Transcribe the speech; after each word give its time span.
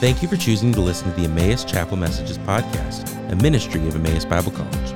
Thank 0.00 0.22
you 0.22 0.28
for 0.28 0.38
choosing 0.38 0.72
to 0.72 0.80
listen 0.80 1.10
to 1.10 1.20
the 1.20 1.26
Emmaus 1.26 1.62
Chapel 1.62 1.98
Messages 1.98 2.38
podcast, 2.38 3.30
a 3.30 3.36
ministry 3.36 3.86
of 3.86 3.94
Emmaus 3.94 4.24
Bible 4.24 4.50
College. 4.50 4.94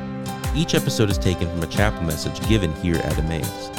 Each 0.56 0.74
episode 0.74 1.10
is 1.10 1.18
taken 1.18 1.46
from 1.46 1.62
a 1.62 1.66
chapel 1.66 2.00
message 2.04 2.40
given 2.48 2.74
here 2.76 2.96
at 2.96 3.18
Emmaus. 3.18 3.70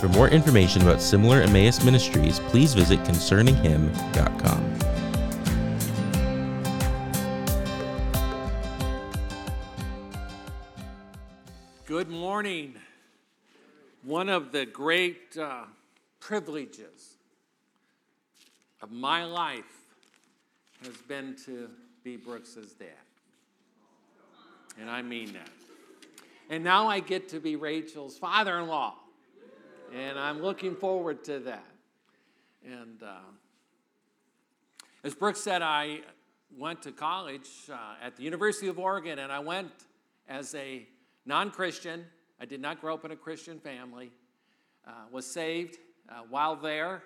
For 0.00 0.08
more 0.08 0.28
information 0.28 0.82
about 0.82 1.00
similar 1.00 1.42
Emmaus 1.42 1.84
ministries, 1.84 2.40
please 2.40 2.74
visit 2.74 2.98
concerninghim.com. 3.04 4.78
Good 11.86 12.08
morning. 12.08 12.74
One 14.02 14.28
of 14.28 14.50
the 14.50 14.66
great 14.66 15.38
uh, 15.40 15.66
privileges 16.18 17.14
of 18.82 18.90
my 18.90 19.24
life 19.24 19.73
has 20.84 20.96
been 21.08 21.36
to 21.46 21.70
be 22.02 22.16
Brooks's 22.16 22.72
dad. 22.72 22.88
And 24.80 24.90
I 24.90 25.02
mean 25.02 25.32
that. 25.32 25.50
And 26.50 26.62
now 26.62 26.88
I 26.88 27.00
get 27.00 27.28
to 27.30 27.40
be 27.40 27.56
Rachel's 27.56 28.18
father 28.18 28.58
in 28.58 28.66
law. 28.66 28.94
And 29.94 30.18
I'm 30.18 30.42
looking 30.42 30.74
forward 30.74 31.24
to 31.24 31.38
that. 31.40 31.66
And 32.64 33.02
uh, 33.02 33.16
as 35.04 35.14
Brooks 35.14 35.40
said, 35.40 35.62
I 35.62 36.00
went 36.56 36.82
to 36.82 36.92
college 36.92 37.48
uh, 37.70 37.76
at 38.02 38.16
the 38.16 38.22
University 38.22 38.68
of 38.68 38.78
Oregon, 38.78 39.18
and 39.18 39.30
I 39.30 39.38
went 39.38 39.70
as 40.28 40.54
a 40.54 40.86
non 41.26 41.50
Christian. 41.50 42.04
I 42.40 42.46
did 42.46 42.60
not 42.60 42.80
grow 42.80 42.94
up 42.94 43.04
in 43.04 43.10
a 43.10 43.16
Christian 43.16 43.60
family. 43.60 44.10
Uh, 44.86 44.90
was 45.10 45.24
saved 45.26 45.78
uh, 46.10 46.20
while 46.28 46.56
there. 46.56 47.02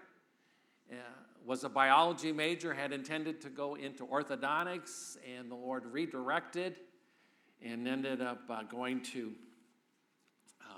Was 1.49 1.65
a 1.65 1.69
biology 1.71 2.31
major, 2.31 2.75
had 2.75 2.93
intended 2.93 3.41
to 3.41 3.49
go 3.49 3.75
into 3.75 4.07
orthodontics, 4.07 5.17
and 5.27 5.51
the 5.51 5.55
Lord 5.55 5.87
redirected 5.87 6.77
and 7.65 7.89
ended 7.89 8.21
up 8.21 8.43
uh, 8.51 8.65
going 8.65 9.01
to 9.15 9.33
uh, 10.61 10.75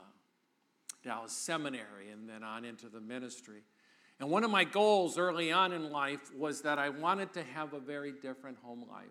Dallas 1.02 1.32
Seminary 1.32 2.10
and 2.12 2.28
then 2.28 2.44
on 2.44 2.64
into 2.64 2.88
the 2.88 3.00
ministry. 3.00 3.62
And 4.20 4.30
one 4.30 4.44
of 4.44 4.52
my 4.52 4.62
goals 4.62 5.18
early 5.18 5.50
on 5.50 5.72
in 5.72 5.90
life 5.90 6.32
was 6.38 6.62
that 6.62 6.78
I 6.78 6.88
wanted 6.88 7.32
to 7.32 7.42
have 7.42 7.72
a 7.72 7.80
very 7.80 8.12
different 8.12 8.56
home 8.62 8.84
life 8.88 9.08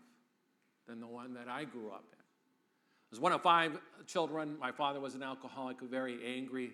than 0.88 1.02
the 1.02 1.08
one 1.08 1.34
that 1.34 1.50
I 1.50 1.66
grew 1.66 1.90
up 1.90 2.06
in. 2.14 2.20
I 2.20 3.12
was 3.12 3.20
one 3.20 3.34
of 3.34 3.42
five 3.42 3.78
children. 4.08 4.58
My 4.58 4.72
father 4.72 5.02
was 5.02 5.14
an 5.14 5.23
alcoholic, 5.23 5.82
a 5.82 5.88
very 5.88 6.20
angry, 6.38 6.72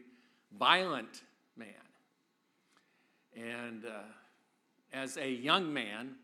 violent 0.56 1.24
man. 1.58 1.70
And 3.36 3.86
uh, 3.86 4.04
as 4.96 5.18
a 5.18 5.30
young 5.30 5.74
man, 5.74 6.16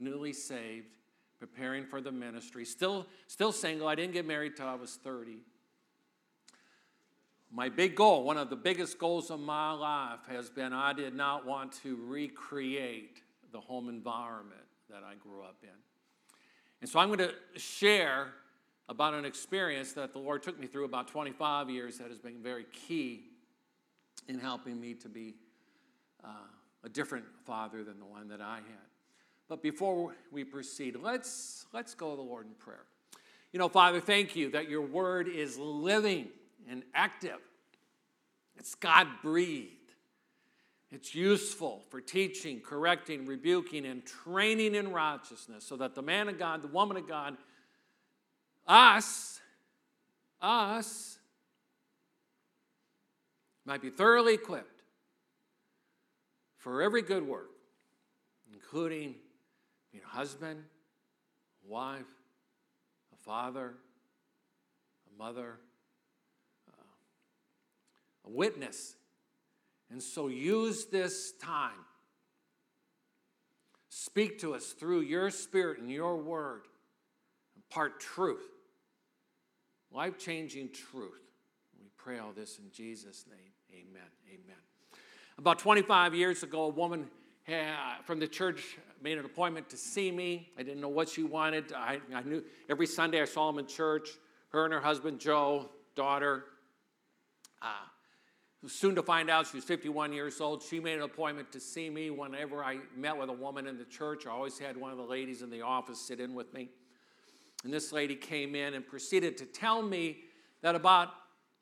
newly 0.00 0.32
saved, 0.32 0.96
preparing 1.38 1.84
for 1.84 2.00
the 2.00 2.10
ministry, 2.10 2.64
still, 2.64 3.06
still 3.26 3.52
single, 3.52 3.86
I 3.86 3.94
didn't 3.94 4.14
get 4.14 4.26
married 4.26 4.56
till 4.56 4.66
I 4.66 4.74
was 4.74 4.94
30. 5.04 5.36
My 7.52 7.68
big 7.68 7.94
goal, 7.94 8.24
one 8.24 8.38
of 8.38 8.48
the 8.48 8.56
biggest 8.56 8.98
goals 8.98 9.30
of 9.30 9.38
my 9.40 9.72
life, 9.72 10.20
has 10.28 10.48
been 10.48 10.72
I 10.72 10.92
did 10.94 11.14
not 11.14 11.46
want 11.46 11.72
to 11.82 11.96
recreate 12.06 13.22
the 13.52 13.60
home 13.60 13.88
environment 13.88 14.60
that 14.88 15.02
I 15.04 15.14
grew 15.14 15.42
up 15.42 15.58
in. 15.62 15.68
And 16.80 16.90
so 16.90 16.98
I'm 16.98 17.08
going 17.08 17.18
to 17.18 17.34
share 17.60 18.28
about 18.88 19.14
an 19.14 19.24
experience 19.24 19.92
that 19.92 20.12
the 20.12 20.18
Lord 20.18 20.42
took 20.42 20.58
me 20.58 20.66
through 20.66 20.86
about 20.86 21.08
25 21.08 21.70
years 21.70 21.98
that 21.98 22.08
has 22.08 22.18
been 22.18 22.42
very 22.42 22.64
key 22.72 23.24
in 24.28 24.38
helping 24.38 24.80
me 24.80 24.94
to 24.94 25.08
be 25.08 25.34
uh, 26.24 26.28
a 26.84 26.88
different 26.88 27.24
father 27.44 27.82
than 27.82 27.98
the 27.98 28.04
one 28.04 28.28
that 28.28 28.40
I 28.40 28.56
had. 28.56 28.88
But 29.48 29.62
before 29.62 30.14
we 30.30 30.44
proceed, 30.44 30.96
let's, 31.00 31.66
let's 31.72 31.94
go 31.94 32.10
to 32.10 32.16
the 32.16 32.22
Lord 32.22 32.46
in 32.46 32.52
prayer. 32.54 32.84
You 33.52 33.58
know, 33.58 33.68
Father, 33.68 34.00
thank 34.00 34.36
you 34.36 34.50
that 34.50 34.68
your 34.68 34.82
word 34.82 35.28
is 35.28 35.58
living 35.58 36.28
and 36.68 36.82
active. 36.94 37.38
It's 38.56 38.74
God 38.74 39.06
breathed. 39.22 39.70
It's 40.90 41.14
useful 41.14 41.82
for 41.90 42.00
teaching, 42.00 42.60
correcting, 42.60 43.26
rebuking, 43.26 43.84
and 43.86 44.04
training 44.04 44.74
in 44.74 44.92
righteousness 44.92 45.64
so 45.64 45.76
that 45.76 45.94
the 45.94 46.02
man 46.02 46.28
of 46.28 46.38
God, 46.38 46.62
the 46.62 46.68
woman 46.68 46.96
of 46.96 47.08
God, 47.08 47.36
us, 48.66 49.40
us, 50.40 51.18
might 53.66 53.82
be 53.82 53.90
thoroughly 53.90 54.34
equipped 54.34 54.73
for 56.64 56.80
every 56.80 57.02
good 57.02 57.28
work, 57.28 57.50
including 58.50 59.14
being 59.92 60.02
a 60.02 60.16
husband, 60.16 60.64
a 61.62 61.70
wife, 61.70 62.06
a 63.12 63.16
father, 63.22 63.74
a 65.06 65.22
mother, 65.22 65.58
uh, 66.66 66.82
a 68.24 68.30
witness. 68.30 68.94
And 69.90 70.02
so 70.02 70.28
use 70.28 70.86
this 70.86 71.32
time. 71.32 71.84
Speak 73.90 74.38
to 74.38 74.54
us 74.54 74.68
through 74.68 75.02
your 75.02 75.28
spirit 75.30 75.80
and 75.80 75.90
your 75.90 76.16
word. 76.16 76.62
Impart 77.56 78.00
truth, 78.00 78.48
life 79.92 80.16
changing 80.16 80.70
truth. 80.70 81.12
We 81.78 81.90
pray 81.98 82.20
all 82.20 82.32
this 82.32 82.58
in 82.58 82.70
Jesus' 82.72 83.26
name. 83.28 83.52
Amen. 83.70 84.08
Amen. 84.32 84.73
About 85.36 85.58
25 85.58 86.14
years 86.14 86.42
ago, 86.44 86.64
a 86.64 86.68
woman 86.68 87.08
from 88.04 88.20
the 88.20 88.28
church 88.28 88.78
made 89.02 89.18
an 89.18 89.24
appointment 89.24 89.68
to 89.70 89.76
see 89.76 90.10
me. 90.12 90.48
I 90.56 90.62
didn't 90.62 90.80
know 90.80 90.88
what 90.88 91.08
she 91.08 91.24
wanted. 91.24 91.72
I, 91.72 92.00
I 92.14 92.22
knew 92.22 92.42
every 92.70 92.86
Sunday 92.86 93.20
I 93.20 93.24
saw 93.24 93.50
them 93.50 93.58
in 93.58 93.66
church. 93.66 94.10
Her 94.50 94.64
and 94.64 94.72
her 94.72 94.80
husband, 94.80 95.18
Joe, 95.18 95.68
daughter. 95.96 96.44
Uh, 97.60 97.66
soon 98.68 98.94
to 98.94 99.02
find 99.02 99.28
out 99.28 99.48
she 99.48 99.56
was 99.56 99.64
51 99.64 100.12
years 100.12 100.40
old. 100.40 100.62
She 100.62 100.78
made 100.78 100.98
an 100.98 101.02
appointment 101.02 101.50
to 101.52 101.60
see 101.60 101.90
me 101.90 102.10
whenever 102.10 102.62
I 102.62 102.78
met 102.96 103.16
with 103.18 103.28
a 103.28 103.34
woman 103.34 103.66
in 103.66 103.76
the 103.76 103.84
church. 103.84 104.26
I 104.26 104.30
always 104.30 104.58
had 104.58 104.76
one 104.76 104.92
of 104.92 104.98
the 104.98 105.04
ladies 105.04 105.42
in 105.42 105.50
the 105.50 105.62
office 105.62 106.00
sit 106.00 106.20
in 106.20 106.32
with 106.32 106.54
me. 106.54 106.70
And 107.64 107.72
this 107.72 107.92
lady 107.92 108.14
came 108.14 108.54
in 108.54 108.74
and 108.74 108.86
proceeded 108.86 109.36
to 109.38 109.46
tell 109.46 109.82
me 109.82 110.18
that 110.62 110.76
about 110.76 111.10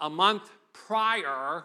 a 0.01 0.11
month 0.11 0.51
prior, 0.75 1.65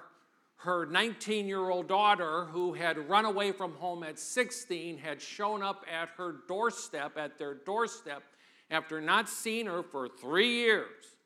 her 0.57 0.85
19 0.85 1.47
year 1.47 1.69
old 1.69 1.87
daughter, 1.87 2.45
who 2.45 2.73
had 2.73 3.09
run 3.09 3.25
away 3.25 3.51
from 3.51 3.73
home 3.73 4.03
at 4.03 4.17
16, 4.17 4.97
had 4.97 5.21
shown 5.21 5.61
up 5.61 5.85
at 5.91 6.09
her 6.17 6.37
doorstep, 6.47 7.17
at 7.17 7.37
their 7.37 7.53
doorstep, 7.53 8.23
after 8.69 8.99
not 8.99 9.29
seeing 9.29 9.67
her 9.67 9.83
for 9.83 10.09
three 10.09 10.55
years 10.55 11.17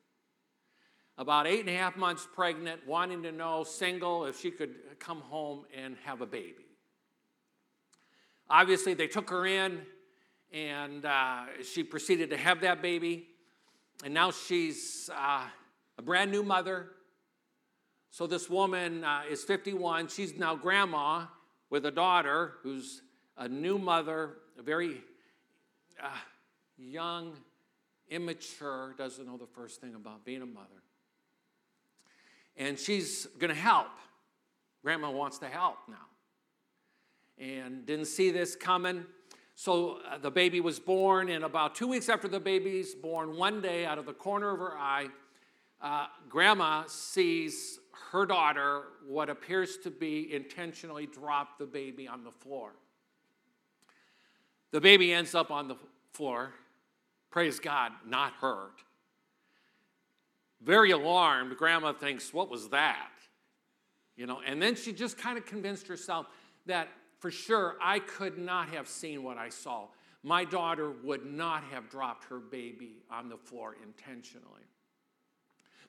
about 1.18 1.46
eight 1.46 1.60
and 1.60 1.70
a 1.70 1.78
half 1.78 1.96
months 1.96 2.28
pregnant, 2.34 2.82
wanting 2.88 3.22
to 3.24 3.32
know, 3.32 3.64
single, 3.64 4.26
if 4.26 4.40
she 4.40 4.50
could 4.50 4.76
come 5.00 5.22
home 5.22 5.66
and 5.76 5.96
have 6.04 6.22
a 6.22 6.26
baby. 6.26 6.66
Obviously, 8.50 8.94
they 8.94 9.08
took 9.08 9.30
her 9.30 9.46
in, 9.46 9.82
and 10.52 11.06
uh, 11.06 11.44
she 11.64 11.84
proceeded 11.84 12.32
to 12.32 12.38
have 12.38 12.62
that 12.62 12.82
baby. 12.82 13.28
And 14.04 14.14
now 14.14 14.32
she's 14.32 15.10
uh, 15.16 15.46
a 15.98 16.02
brand 16.02 16.32
new 16.32 16.44
mother. 16.44 16.90
So, 18.12 18.28
this 18.28 18.50
woman 18.50 19.04
uh, 19.04 19.24
is 19.30 19.44
51. 19.44 20.10
She's 20.10 20.38
now 20.38 20.56
grandma 20.56 21.26
with 21.70 21.86
a 21.86 21.92
daughter 21.92 22.54
who's 22.62 23.02
a 23.38 23.48
new 23.48 23.80
mother, 23.80 24.38
a 24.60 24.62
very 24.62 25.02
uh, 26.02 26.10
young, 26.78 27.34
immature, 28.10 28.94
doesn't 28.98 29.26
know 29.26 29.38
the 29.38 29.48
first 29.48 29.82
thing 29.82 29.96
about 29.96 30.24
being 30.24 30.42
a 30.42 30.46
mother 30.46 30.82
and 32.58 32.78
she's 32.78 33.26
going 33.40 33.54
to 33.54 33.60
help. 33.60 33.90
Grandma 34.84 35.12
wants 35.12 35.38
to 35.40 35.48
help 35.48 35.78
now. 35.88 35.96
And 37.38 37.86
didn't 37.86 38.06
see 38.06 38.32
this 38.32 38.56
coming. 38.56 39.06
So 39.56 40.00
uh, 40.10 40.18
the 40.18 40.32
baby 40.32 40.60
was 40.60 40.80
born, 40.80 41.30
and 41.30 41.44
about 41.44 41.76
two 41.76 41.88
weeks 41.88 42.10
after 42.10 42.28
the 42.28 42.40
baby's 42.40 42.94
born, 42.96 43.36
one 43.36 43.62
day 43.62 43.86
out 43.86 43.98
of 43.98 44.06
the 44.06 44.14
corner 44.14 44.52
of 44.52 44.60
her 44.60 44.78
eye, 44.78 45.08
uh, 45.82 46.08
grandma 46.30 46.84
sees 46.88 47.80
her 48.12 48.26
daughter, 48.26 48.84
what 49.08 49.30
appears 49.30 49.78
to 49.80 49.92
be 49.92 50.34
intentionally 50.34 51.06
dropped 51.06 51.60
the 51.60 51.66
baby 51.66 52.08
on 52.08 52.24
the 52.24 52.32
floor. 52.32 52.74
The 54.72 54.82
baby 54.82 55.14
ends 55.14 55.36
up 55.36 55.52
on 55.52 55.68
the 55.68 55.76
floor, 56.14 56.54
praise 57.30 57.60
God, 57.60 57.92
not 58.06 58.34
hurt. 58.34 58.84
Very 60.62 60.92
alarmed, 60.92 61.58
grandma 61.58 61.94
thinks, 61.94 62.34
What 62.34 62.50
was 62.50 62.70
that? 62.70 63.10
You 64.16 64.28
know, 64.28 64.42
and 64.46 64.62
then 64.62 64.76
she 64.76 64.94
just 64.94 65.18
kind 65.18 65.38
of 65.38 65.46
convinced 65.46 65.88
herself 65.88 66.28
that 66.68 66.90
for 67.20 67.32
sure 67.32 67.76
I 67.82 68.00
could 68.00 68.38
not 68.38 68.70
have 68.70 68.88
seen 68.88 69.24
what 69.24 69.38
I 69.38 69.50
saw. 69.50 69.88
My 70.24 70.46
daughter 70.46 70.92
would 71.04 71.26
not 71.26 71.64
have 71.72 71.90
dropped 71.90 72.26
her 72.26 72.40
baby 72.40 73.04
on 73.10 73.30
the 73.30 73.38
floor 73.38 73.76
intentionally. 73.84 74.62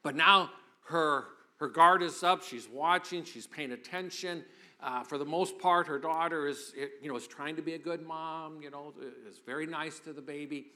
But 0.02 0.16
now 0.16 0.50
her, 0.86 1.26
her 1.62 1.68
guard 1.68 2.02
is 2.02 2.24
up. 2.24 2.42
She's 2.42 2.68
watching. 2.68 3.22
She's 3.22 3.46
paying 3.46 3.70
attention. 3.70 4.44
Uh, 4.82 5.04
for 5.04 5.16
the 5.16 5.24
most 5.24 5.60
part, 5.60 5.86
her 5.86 5.96
daughter 6.00 6.48
is, 6.48 6.74
you 7.00 7.08
know, 7.08 7.14
is 7.14 7.28
trying 7.28 7.54
to 7.54 7.62
be 7.62 7.74
a 7.74 7.78
good 7.78 8.04
mom. 8.04 8.60
You 8.60 8.70
know, 8.70 8.92
is 9.30 9.38
very 9.46 9.64
nice 9.64 10.00
to 10.00 10.12
the 10.12 10.20
baby. 10.20 10.66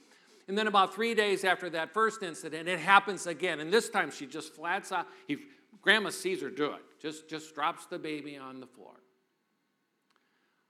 And 0.47 0.57
then 0.57 0.67
about 0.67 0.95
three 0.95 1.13
days 1.13 1.43
after 1.43 1.69
that 1.71 1.93
first 1.93 2.23
incident, 2.23 2.69
it 2.69 2.79
happens 2.79 3.27
again. 3.27 3.59
And 3.59 3.71
this 3.71 3.89
time 3.89 4.09
she 4.11 4.25
just 4.25 4.55
flats 4.55 4.93
out. 4.93 5.07
He, 5.27 5.39
Grandma 5.81 6.09
sees 6.09 6.41
her 6.41 6.49
do 6.49 6.71
it. 6.71 6.81
Just, 7.01 7.27
just 7.29 7.53
drops 7.53 7.85
the 7.87 7.99
baby 7.99 8.37
on 8.37 8.61
the 8.61 8.67
floor. 8.67 8.93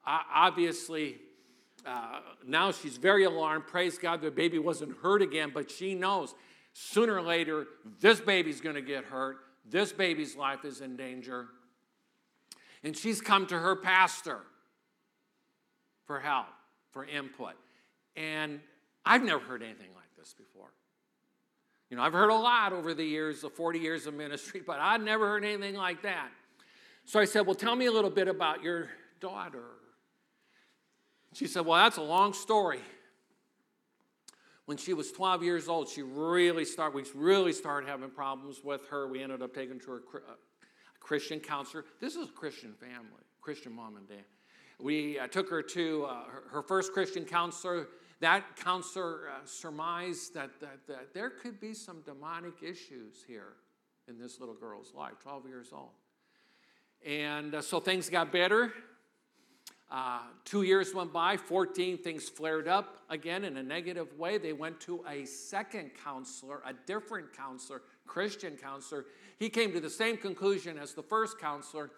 Uh, 0.04 0.18
obviously, 0.34 1.18
uh, 1.86 2.22
now 2.44 2.72
she's 2.72 2.98
very 2.98 3.26
alarmed. 3.26 3.68
Praise 3.68 4.00
God, 4.00 4.22
the 4.22 4.32
baby 4.32 4.58
wasn't 4.58 4.98
hurt 4.98 5.22
again, 5.22 5.52
but 5.54 5.70
she 5.70 5.94
knows 5.94 6.34
sooner 6.74 7.14
or 7.14 7.22
later 7.22 7.68
this 8.00 8.20
baby's 8.20 8.62
going 8.62 8.76
to 8.76 8.82
get 8.82 9.04
hurt. 9.04 9.38
This 9.70 9.92
baby's 9.92 10.36
life 10.36 10.66
is 10.66 10.82
in 10.82 10.96
danger. 10.96 11.48
And 12.84 12.96
she's 12.96 13.22
come 13.22 13.48
to 13.48 13.58
her 13.58 13.76
pastor 13.76 14.40
for 16.06 16.20
help, 16.20 16.48
for 16.92 17.06
input. 17.06 17.54
And 18.16 18.62
I've 19.06 19.24
never 19.24 19.44
heard 19.44 19.62
anything 19.62 19.90
like 19.96 20.16
this 20.18 20.34
before. 20.34 20.70
You 21.90 21.98
know, 21.98 22.04
I've 22.04 22.14
heard 22.14 22.30
a 22.30 22.36
lot 22.36 22.74
over 22.74 22.94
the 22.94 23.04
years, 23.04 23.42
the 23.42 23.50
40 23.50 23.80
years 23.80 24.08
of 24.08 24.14
ministry, 24.14 24.62
but 24.66 24.80
I'd 24.80 25.02
never 25.02 25.28
heard 25.28 25.46
anything 25.46 25.76
like 25.76 26.02
that. 26.02 26.30
So 27.06 27.20
I 27.20 27.26
said, 27.26 27.46
Well, 27.46 27.56
tell 27.56 27.76
me 27.76 27.86
a 27.86 27.92
little 27.92 28.10
bit 28.10 28.28
about 28.28 28.62
your 28.62 28.90
daughter. 29.22 29.64
She 31.34 31.48
said, 31.48 31.66
Well, 31.66 31.82
that's 31.82 31.98
a 31.98 32.02
long 32.02 32.34
story. 32.34 32.82
When 34.68 34.78
she 34.78 34.94
was 34.94 35.12
12 35.12 35.44
years 35.44 35.68
old, 35.68 35.90
she 35.90 36.04
really 36.04 36.66
started, 36.66 36.96
we 36.96 37.04
really 37.16 37.54
started 37.54 37.90
having 37.90 38.10
problems 38.10 38.62
with 38.64 38.86
her. 38.90 39.08
We 39.08 39.24
ended 39.24 39.42
up 39.42 39.56
taking 39.56 39.80
to 39.80 39.94
a 39.94 40.00
Christian 41.00 41.40
counselor. 41.40 41.86
This 42.00 42.16
is 42.16 42.30
a 42.30 42.34
Christian 42.34 42.74
family, 42.74 43.24
Christian 43.42 43.74
mom 43.74 43.98
and 43.98 44.08
dad. 44.08 44.26
We 44.80 45.18
uh, 45.18 45.28
took 45.28 45.50
her 45.50 45.64
to 45.64 46.06
uh, 46.06 46.24
her, 46.26 46.44
her 46.52 46.62
first 46.62 46.94
Christian 46.94 47.26
counselor 47.26 47.88
that 48.20 48.56
counselor 48.56 49.30
uh, 49.30 49.46
surmised 49.46 50.34
that, 50.34 50.60
that, 50.60 50.88
that 50.88 51.14
there 51.14 51.30
could 51.30 51.60
be 51.60 51.74
some 51.74 52.02
demonic 52.02 52.64
issues 52.64 53.24
here 53.28 53.54
in 54.08 54.18
this 54.18 54.40
little 54.40 54.56
girl's 54.56 54.94
life, 54.96 55.14
12 55.22 55.46
years 55.46 55.70
old. 55.72 55.92
And 57.06 57.56
uh, 57.56 57.62
so 57.62 57.80
things 57.80 58.10
got 58.10 58.32
better. 58.32 58.74
Uh, 59.90 60.20
two 60.44 60.64
years 60.64 60.94
went 60.94 61.14
by, 61.14 61.38
14, 61.38 61.98
things 61.98 62.28
flared 62.28 62.68
up 62.68 63.00
again 63.10 63.46
in 63.46 63.56
a 63.56 63.64
negative 63.64 64.18
way. 64.18 64.38
They 64.38 64.52
went 64.52 64.82
to 64.82 65.04
a 65.08 65.24
second 65.26 65.92
counselor, 66.04 66.62
a 66.66 66.74
different 66.86 67.36
counselor, 67.36 67.82
Christian 68.06 68.58
counselor. 68.58 69.06
He 69.40 69.50
came 69.50 69.72
to 69.72 69.80
the 69.80 69.90
same 69.90 70.18
conclusion 70.18 70.78
as 70.78 70.94
the 70.94 71.04
first 71.04 71.40
counselor 71.40 71.92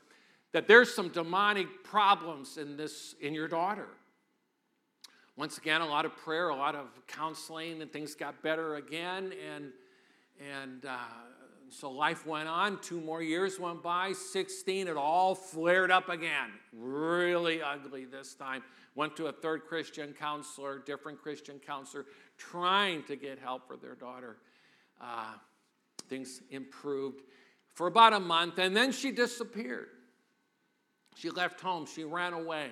that 0.51 0.67
there's 0.67 0.93
some 0.93 1.09
demonic 1.09 1.83
problems 1.83 2.57
in 2.57 2.77
this 2.77 3.15
in 3.21 3.33
your 3.33 3.47
daughter. 3.47 3.87
Once 5.35 5.57
again, 5.57 5.81
a 5.81 5.87
lot 5.87 6.05
of 6.05 6.15
prayer, 6.17 6.49
a 6.49 6.55
lot 6.55 6.75
of 6.75 6.87
counseling, 7.07 7.81
and 7.81 7.91
things 7.93 8.13
got 8.13 8.41
better 8.43 8.75
again. 8.75 9.31
And, 9.55 9.71
and 10.53 10.85
uh, 10.85 10.97
so 11.71 11.91
life 11.91 12.25
went 12.25 12.47
on. 12.47 12.79
Two 12.81 12.99
more 13.01 13.21
years 13.21 13.59
went 13.59 13.83
by. 13.83 14.13
16, 14.13 14.87
it 14.87 14.97
all 14.97 15.35
flared 15.35 15.91
up 15.91 16.09
again. 16.09 16.49
Really 16.73 17.61
ugly 17.61 18.05
this 18.05 18.33
time. 18.35 18.63
Went 18.95 19.15
to 19.17 19.27
a 19.27 19.31
third 19.31 19.65
Christian 19.65 20.13
counselor, 20.13 20.79
different 20.79 21.21
Christian 21.21 21.59
counselor, 21.59 22.05
trying 22.37 23.03
to 23.03 23.15
get 23.15 23.39
help 23.39 23.67
for 23.67 23.77
their 23.77 23.95
daughter. 23.95 24.37
Uh, 24.99 25.33
things 26.09 26.41
improved 26.49 27.21
for 27.73 27.87
about 27.87 28.13
a 28.13 28.19
month, 28.19 28.57
and 28.57 28.75
then 28.75 28.91
she 28.91 29.11
disappeared. 29.11 29.87
She 31.15 31.29
left 31.29 31.61
home, 31.61 31.85
she 31.85 32.03
ran 32.03 32.33
away. 32.33 32.69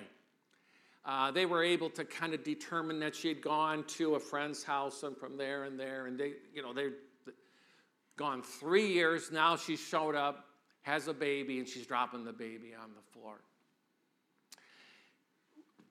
Uh, 1.04 1.30
they 1.30 1.46
were 1.46 1.62
able 1.62 1.88
to 1.88 2.04
kind 2.04 2.34
of 2.34 2.44
determine 2.44 3.00
that 3.00 3.14
she 3.14 3.28
had 3.28 3.40
gone 3.40 3.84
to 3.84 4.16
a 4.16 4.20
friend's 4.20 4.62
house 4.62 5.04
and 5.04 5.16
from 5.16 5.38
there 5.38 5.64
and 5.64 5.80
there. 5.80 6.06
And 6.06 6.18
they, 6.18 6.34
you 6.52 6.60
know, 6.60 6.74
they've 6.74 6.96
gone 8.18 8.42
three 8.42 8.88
years. 8.88 9.32
Now 9.32 9.56
she 9.56 9.76
showed 9.76 10.14
up, 10.14 10.44
has 10.82 11.08
a 11.08 11.14
baby, 11.14 11.58
and 11.58 11.66
she's 11.66 11.86
dropping 11.86 12.24
the 12.24 12.32
baby 12.32 12.74
on 12.74 12.90
the 12.90 13.12
floor. 13.12 13.36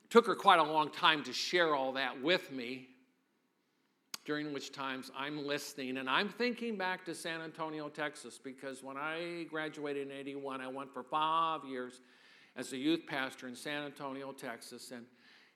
Took 0.09 0.27
her 0.27 0.35
quite 0.35 0.59
a 0.59 0.63
long 0.63 0.91
time 0.91 1.23
to 1.23 1.33
share 1.33 1.73
all 1.73 1.93
that 1.93 2.21
with 2.21 2.51
me, 2.51 2.89
during 4.27 4.53
which 4.53 4.73
times 4.73 5.09
I'm 5.17 5.47
listening 5.47 5.95
and 5.97 6.09
I'm 6.09 6.27
thinking 6.27 6.75
back 6.75 7.05
to 7.05 7.15
San 7.15 7.39
Antonio, 7.39 7.87
Texas, 7.87 8.37
because 8.37 8.83
when 8.83 8.97
I 8.97 9.45
graduated 9.49 10.07
in 10.07 10.13
81, 10.13 10.59
I 10.59 10.67
went 10.67 10.93
for 10.93 11.01
five 11.01 11.63
years 11.63 12.01
as 12.57 12.73
a 12.73 12.77
youth 12.77 13.05
pastor 13.07 13.47
in 13.47 13.55
San 13.55 13.83
Antonio, 13.83 14.33
Texas. 14.33 14.91
And, 14.91 15.05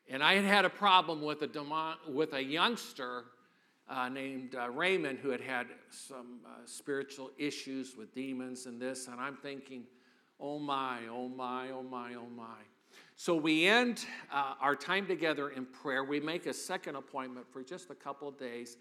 and 0.10 0.24
I 0.24 0.36
had 0.36 0.46
had 0.46 0.64
a 0.64 0.70
problem 0.70 1.22
with 1.22 1.42
a, 1.42 1.48
demon, 1.48 1.96
with 2.08 2.34
a 2.34 2.42
youngster 2.42 3.26
uh, 3.90 4.10
named 4.10 4.56
uh, 4.56 4.70
Raymond 4.70 5.20
who 5.20 5.30
had 5.30 5.42
had 5.42 5.68
some 5.90 6.40
uh, 6.46 6.50
spiritual 6.66 7.32
issues 7.38 7.96
with 7.96 8.14
demons 8.14 8.66
and 8.66 8.82
this. 8.82 9.08
And 9.08 9.20
I'm 9.20 9.36
thinking, 9.36 9.84
oh 10.40 10.60
my, 10.60 11.00
oh 11.12 11.28
my, 11.28 11.70
oh 11.72 11.84
my, 11.84 12.16
oh 12.16 12.30
my. 12.36 12.62
So 13.16 13.36
we 13.36 13.68
end 13.68 14.06
uh, 14.32 14.56
our 14.60 14.76
time 14.76 15.06
together 15.06 15.50
in 15.50 15.66
prayer. 15.66 16.04
We 16.04 16.20
make 16.20 16.48
a 16.48 16.54
second 16.54 16.96
appointment 16.96 17.46
for 17.52 17.62
just 17.62 17.90
a 17.90 17.96
couple 17.96 18.28
of 18.28 18.38
days. 18.38 18.78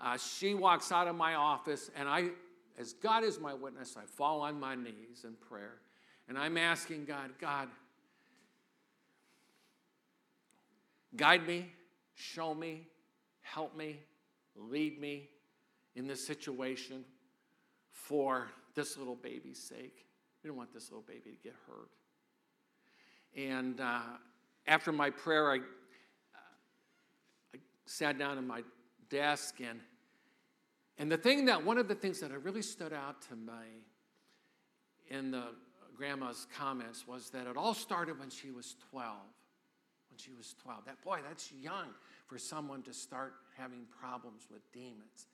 Uh, 0.00 0.16
she 0.16 0.54
walks 0.54 0.92
out 0.92 1.08
of 1.08 1.16
my 1.16 1.34
office, 1.34 1.90
and 1.96 2.08
I, 2.08 2.28
as 2.78 2.92
God 2.94 3.24
is 3.24 3.40
my 3.40 3.52
witness, 3.52 3.96
I 3.96 4.06
fall 4.06 4.42
on 4.42 4.58
my 4.58 4.74
knees 4.74 5.24
in 5.24 5.34
prayer. 5.34 5.78
And 6.28 6.38
I'm 6.38 6.56
asking 6.56 7.04
God, 7.04 7.30
God, 7.40 7.68
guide 11.16 11.46
me, 11.46 11.66
show 12.14 12.54
me, 12.54 12.86
help 13.42 13.76
me, 13.76 13.98
lead 14.68 15.00
me 15.00 15.28
in 15.94 16.06
this 16.06 16.26
situation 16.26 17.04
for 17.90 18.48
this 18.74 18.96
little 18.96 19.16
baby's 19.16 19.62
sake. 19.62 20.06
We 20.42 20.48
don't 20.48 20.56
want 20.56 20.72
this 20.72 20.90
little 20.90 21.04
baby 21.06 21.30
to 21.30 21.42
get 21.42 21.54
hurt. 21.66 21.90
And 23.36 23.80
uh, 23.80 24.00
after 24.66 24.92
my 24.92 25.10
prayer, 25.10 25.50
I, 25.50 25.56
uh, 25.56 25.60
I 27.54 27.58
sat 27.86 28.18
down 28.18 28.38
at 28.38 28.44
my 28.44 28.62
desk 29.08 29.56
and 29.60 29.80
and 31.00 31.10
the 31.10 31.16
thing 31.16 31.46
that 31.46 31.64
one 31.64 31.78
of 31.78 31.88
the 31.88 31.94
things 31.94 32.20
that 32.20 32.30
really 32.44 32.60
stood 32.60 32.92
out 32.92 33.22
to 33.22 33.34
me 33.34 33.86
in 35.08 35.30
the 35.30 35.44
grandma's 35.96 36.46
comments 36.54 37.08
was 37.08 37.30
that 37.30 37.46
it 37.46 37.56
all 37.56 37.72
started 37.72 38.18
when 38.20 38.28
she 38.28 38.50
was 38.50 38.76
12. 38.90 39.16
When 40.10 40.18
she 40.18 40.32
was 40.34 40.54
12. 40.62 40.84
That 40.84 41.02
boy, 41.02 41.20
that's 41.26 41.50
young 41.52 41.86
for 42.30 42.38
someone 42.38 42.82
to 42.82 42.92
start 42.92 43.34
having 43.58 43.80
problems 44.00 44.46
with 44.50 44.60
demons. 44.72 45.26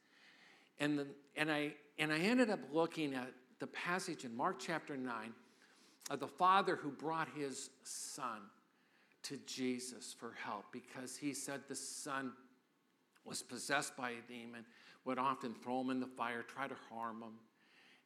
And, 0.81 0.99
the, 0.99 1.07
and, 1.37 1.53
I, 1.53 1.75
and 1.99 2.11
I 2.11 2.19
ended 2.19 2.49
up 2.49 2.61
looking 2.73 3.15
at 3.15 3.33
the 3.59 3.67
passage 3.67 4.25
in 4.25 4.35
Mark 4.35 4.57
chapter 4.59 4.97
9 4.97 5.33
of 6.11 6.21
the 6.21 6.27
father 6.27 6.77
who 6.77 6.91
brought 6.91 7.29
his 7.37 7.69
son 7.83 8.41
to 9.25 9.37
Jesus 9.47 10.15
for 10.19 10.33
help 10.43 10.65
because 10.73 11.17
he 11.17 11.35
said 11.35 11.61
the 11.69 11.75
son 11.75 12.33
was 13.25 13.43
possessed 13.43 13.95
by 13.97 14.11
a 14.11 14.29
demon, 14.29 14.65
would 15.05 15.19
often 15.19 15.55
throw 15.55 15.81
him 15.83 15.91
in 15.91 16.01
the 16.01 16.07
fire, 16.07 16.43
try 16.43 16.67
to 16.67 16.77
harm 16.91 17.23
him. 17.23 17.33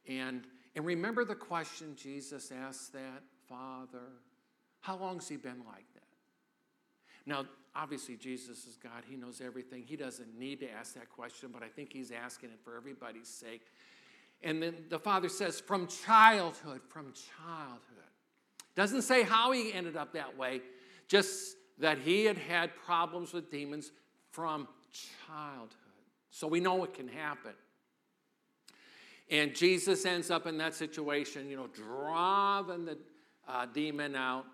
And 0.09 0.47
and 0.77 0.85
remember 0.85 1.25
the 1.25 1.35
question 1.35 1.97
Jesus 1.97 2.53
asked 2.53 2.93
that 2.93 3.23
Father, 3.49 4.13
how 4.81 4.97
long's 4.97 5.29
he 5.29 5.37
been 5.37 5.63
like 5.67 5.87
that? 5.95 6.03
Now, 7.27 7.45
obviously, 7.75 8.17
Jesus 8.17 8.67
is 8.67 8.77
God. 8.77 9.05
He 9.09 9.17
knows 9.17 9.41
everything. 9.41 9.85
He 9.87 9.97
doesn't 9.97 10.39
need 10.39 10.61
to 10.61 10.71
ask 10.71 10.95
that 10.95 11.11
question, 11.11 11.51
but 11.53 11.63
I 11.63 11.69
think 11.69 11.93
he's 11.93 12.11
asking 12.11 12.51
it 12.51 12.59
for 12.65 12.77
everybody's 12.77 13.29
sake. 13.29 13.67
And 14.43 14.63
then 14.63 14.75
the 14.89 14.99
father 14.99 15.29
says, 15.29 15.61
from 15.61 15.87
childhood, 15.87 16.81
from 16.89 17.13
childhood. 17.13 17.81
Doesn't 18.75 19.03
say 19.03 19.23
how 19.23 19.53
he 19.53 19.73
ended 19.73 19.97
up 19.97 20.13
that 20.15 20.37
way, 20.39 20.63
just 21.09 21.57
that 21.79 21.99
he 21.99 22.25
had 22.25 22.39
had 22.39 22.75
problems 22.77 23.33
with 23.33 23.51
demons 23.51 23.93
from 24.31 24.69
childhood. 25.27 25.71
So 26.31 26.47
we 26.47 26.61
know 26.61 26.85
it 26.85 26.95
can 26.95 27.09
happen. 27.09 27.53
And 29.31 29.55
Jesus 29.55 30.05
ends 30.07 30.31
up 30.31 30.47
in 30.47 30.59
that 30.59 30.75
situation, 30.75 31.49
you 31.49 31.57
know, 31.57 31.69
driving 31.69 32.85
the 32.85 32.99
uh, 33.49 33.67
demon 33.67 34.17
out. 34.17 34.45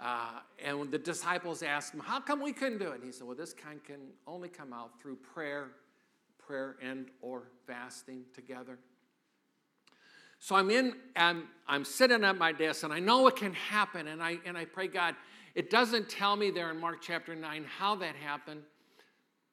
Uh, 0.00 0.40
and 0.64 0.90
the 0.90 0.98
disciples 0.98 1.62
asked 1.62 1.92
him, 1.92 2.00
How 2.00 2.20
come 2.20 2.42
we 2.42 2.52
couldn't 2.52 2.78
do 2.78 2.90
it? 2.90 2.96
And 2.96 3.04
he 3.04 3.12
said, 3.12 3.26
Well, 3.26 3.36
this 3.36 3.52
kind 3.52 3.82
can 3.84 4.00
only 4.26 4.48
come 4.48 4.72
out 4.72 4.98
through 5.00 5.16
prayer, 5.16 5.72
prayer 6.38 6.76
and 6.82 7.06
or 7.20 7.48
fasting 7.66 8.24
together. 8.34 8.78
So 10.38 10.56
I'm 10.56 10.70
in, 10.70 10.94
and 11.16 11.42
I'm 11.68 11.84
sitting 11.84 12.24
at 12.24 12.38
my 12.38 12.50
desk, 12.50 12.82
and 12.82 12.94
I 12.94 12.98
know 12.98 13.26
it 13.26 13.36
can 13.36 13.52
happen. 13.52 14.08
And 14.08 14.22
I 14.22 14.38
and 14.46 14.56
I 14.56 14.64
pray, 14.64 14.88
God, 14.88 15.14
it 15.54 15.68
doesn't 15.68 16.08
tell 16.08 16.34
me 16.34 16.50
there 16.50 16.70
in 16.70 16.80
Mark 16.80 17.02
chapter 17.02 17.34
9 17.34 17.66
how 17.78 17.96
that 17.96 18.16
happened, 18.16 18.62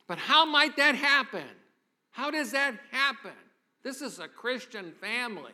but 0.07 0.17
how 0.17 0.45
might 0.45 0.77
that 0.77 0.95
happen? 0.95 1.47
How 2.11 2.31
does 2.31 2.51
that 2.51 2.75
happen? 2.91 3.33
This 3.83 4.01
is 4.01 4.19
a 4.19 4.27
Christian 4.29 4.93
family. 5.01 5.53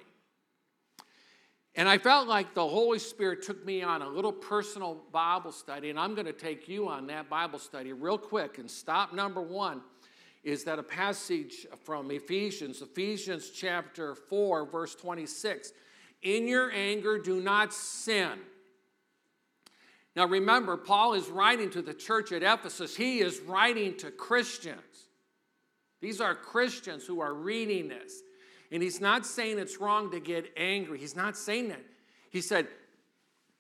And 1.76 1.90
I 1.90 1.98
felt 1.98 2.28
like 2.28 2.54
the 2.54 2.68
Holy 2.68 3.00
Spirit 3.00 3.42
took 3.42 3.66
me 3.66 3.82
on 3.82 4.04
a 4.04 4.08
little 4.08 4.32
personal 4.32 5.04
Bible 5.12 5.52
study, 5.52 5.90
and 5.90 6.00
I'm 6.00 6.14
going 6.14 6.28
to 6.28 6.34
take 6.34 6.68
you 6.68 6.88
on 6.88 7.08
that 7.08 7.30
Bible 7.30 7.58
study 7.58 7.94
real 7.94 8.18
quick. 8.18 8.60
And 8.60 8.70
stop 8.70 9.14
number 9.14 9.42
one 9.42 9.82
is 10.44 10.64
that 10.66 10.78
a 10.78 10.84
passage 10.84 11.66
from 11.84 12.12
Ephesians, 12.12 12.82
Ephesians 12.82 13.50
chapter 13.50 14.14
4, 14.14 14.66
verse 14.66 14.94
26. 14.94 15.74
In 16.22 16.48
your 16.48 16.72
anger, 16.72 17.18
do 17.18 17.42
not 17.42 17.74
sin. 17.74 18.40
Now 20.16 20.28
remember, 20.28 20.78
Paul 20.78 21.16
is 21.16 21.30
writing 21.30 21.72
to 21.72 21.82
the 21.82 21.94
church 21.94 22.32
at 22.32 22.44
Ephesus, 22.44 22.96
he 22.96 23.20
is 23.20 23.40
writing 23.42 23.98
to 23.98 24.12
Christians. 24.12 24.80
These 26.02 26.22
are 26.22 26.36
Christians 26.36 27.06
who 27.06 27.22
are 27.22 27.34
reading 27.34 27.88
this. 27.88 28.22
And 28.74 28.82
he's 28.82 29.00
not 29.00 29.24
saying 29.26 29.60
it's 29.60 29.80
wrong 29.80 30.10
to 30.12 30.20
get 30.20 30.52
angry. 30.58 30.98
He's 30.98 31.16
not 31.16 31.38
saying 31.38 31.70
that. 31.70 31.86
He 32.32 32.42
said, 32.42 32.68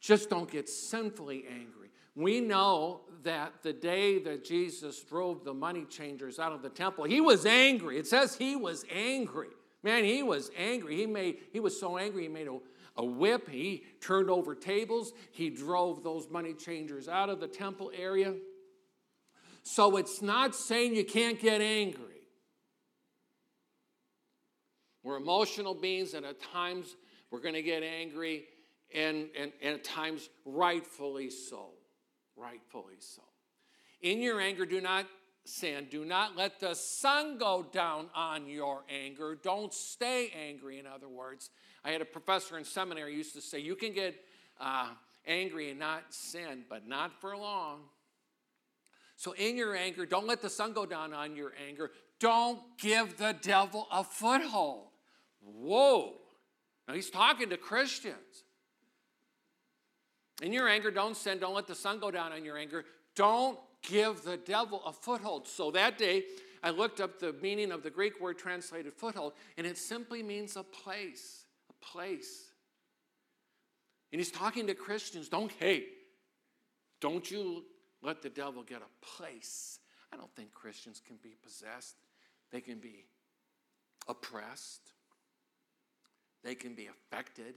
just 0.01 0.27
don't 0.27 0.50
get 0.50 0.67
sinfully 0.67 1.46
angry. 1.48 1.89
We 2.15 2.41
know 2.41 3.01
that 3.22 3.53
the 3.62 3.74
day 3.74 4.17
that 4.24 4.43
Jesus 4.43 5.03
drove 5.03 5.46
the 5.46 5.53
money 5.53 5.86
changers 5.86 6.39
out 6.39 6.51
of 6.51 6.63
the 6.63 6.70
temple, 6.70 7.03
he 7.03 7.22
was 7.22 7.46
angry. 7.46 8.00
It 8.00 8.08
says 8.08 8.36
he 8.36 8.55
was 8.55 8.86
angry. 8.91 9.50
Man, 9.84 10.03
he 10.03 10.24
was 10.24 10.50
angry. 10.58 10.96
He 10.96 11.05
made 11.05 11.38
he 11.51 11.60
was 11.60 11.79
so 11.79 11.98
angry 11.98 12.24
he 12.24 12.29
made 12.29 12.48
a, 12.48 12.58
a 12.98 13.05
whip. 13.05 13.48
He 13.48 13.84
turned 14.01 14.29
over 14.29 14.55
tables. 14.55 15.13
He 15.32 15.50
drove 15.50 16.03
those 16.03 16.27
money 16.29 16.53
changers 16.53 17.08
out 17.08 17.29
of 17.29 17.39
the 17.39 17.48
temple 17.48 17.91
area. 17.96 18.34
So 19.62 19.98
it's 19.98 20.22
not 20.22 20.55
saying 20.55 20.96
you 20.96 21.05
can't 21.05 21.39
get 21.39 21.62
angry. 21.62 22.12
We're 25.03 25.17
emotional 25.17 25.74
beings, 25.75 26.13
and 26.13 26.25
at 26.25 26.41
times 26.41 26.95
we're 27.29 27.41
going 27.41 27.55
to 27.55 27.62
get 27.62 27.83
angry, 27.83 28.45
and, 28.93 29.27
and, 29.38 29.51
and 29.62 29.75
at 29.75 29.83
times 29.83 30.29
rightfully 30.45 31.29
so. 31.29 31.72
Rightfully 32.36 32.95
so. 33.00 33.22
In 34.01 34.22
your 34.22 34.39
anger, 34.39 34.65
do 34.65 34.81
not 34.81 35.05
sin. 35.45 35.88
Do 35.89 36.05
not 36.05 36.38
let 36.38 36.60
the 36.60 36.74
sun 36.74 37.38
go 37.38 37.65
down 37.72 38.10
on 38.15 38.48
your 38.48 38.83
anger. 38.89 39.38
Don't 39.41 39.74
stay 39.74 40.31
angry, 40.48 40.79
in 40.79 40.88
other 40.88 41.10
words. 41.10 41.50
I 41.83 41.91
had 41.91 42.01
a 42.01 42.05
professor 42.05 42.57
in 42.57 42.63
seminary 42.63 43.15
used 43.15 43.33
to 43.36 43.41
say, 43.41 43.60
You 43.60 43.75
can 43.75 43.93
get 43.93 44.15
uh, 44.60 44.89
angry 45.25 45.69
and 45.69 45.79
not 45.79 46.03
sin, 46.10 46.63
but 46.69 46.88
not 46.88 47.19
for 47.19 47.36
long. 47.36 47.81
So, 49.15 49.33
in 49.33 49.57
your 49.57 49.75
anger, 49.75 50.05
don't 50.05 50.27
let 50.27 50.41
the 50.41 50.50
sun 50.50 50.74
go 50.74 50.86
down 50.86 51.13
on 51.13 51.36
your 51.36 51.53
anger. 51.67 51.91
Don't 52.19 52.60
give 52.77 53.17
the 53.17 53.36
devil 53.41 53.88
a 53.91 54.03
foothold. 54.03 54.88
Whoa. 55.43 56.13
Now 56.88 56.93
he's 56.93 57.09
talking 57.09 57.50
to 57.50 57.57
Christians. 57.57 58.43
In 60.41 60.51
your 60.51 60.67
anger, 60.67 60.91
don't 60.91 61.15
sin. 61.15 61.39
Don't 61.39 61.53
let 61.53 61.67
the 61.67 61.75
sun 61.75 62.00
go 62.00 62.12
down 62.12 62.31
on 62.31 62.43
your 62.43 62.57
anger. 62.57 62.85
Don't 63.15 63.57
give 63.81 64.23
the 64.23 64.38
devil 64.38 64.81
a 64.85 64.91
foothold. 64.91 65.47
So 65.47 65.71
that 65.71 65.97
day, 65.97 66.23
I 66.63 66.69
looked 66.71 67.00
up 67.01 67.19
the 67.19 67.33
meaning 67.41 67.71
of 67.71 67.83
the 67.83 67.89
Greek 67.89 68.19
word 68.19 68.38
translated 68.38 68.93
foothold, 68.93 69.33
and 69.57 69.67
it 69.67 69.77
simply 69.77 70.23
means 70.23 70.55
a 70.55 70.63
place. 70.63 71.45
A 71.69 71.85
place. 71.85 72.51
And 74.12 74.19
he's 74.19 74.31
talking 74.31 74.67
to 74.67 74.73
Christians. 74.73 75.29
Don't, 75.29 75.51
hey, 75.59 75.85
don't 77.00 77.29
you 77.29 77.65
let 78.01 78.21
the 78.21 78.29
devil 78.29 78.63
get 78.63 78.81
a 78.81 79.05
place. 79.05 79.79
I 80.12 80.17
don't 80.17 80.33
think 80.35 80.51
Christians 80.51 81.01
can 81.05 81.17
be 81.21 81.35
possessed, 81.43 81.95
they 82.51 82.62
can 82.62 82.79
be 82.79 83.05
oppressed 84.07 84.92
they 86.43 86.55
can 86.55 86.73
be 86.73 86.88
affected. 86.88 87.55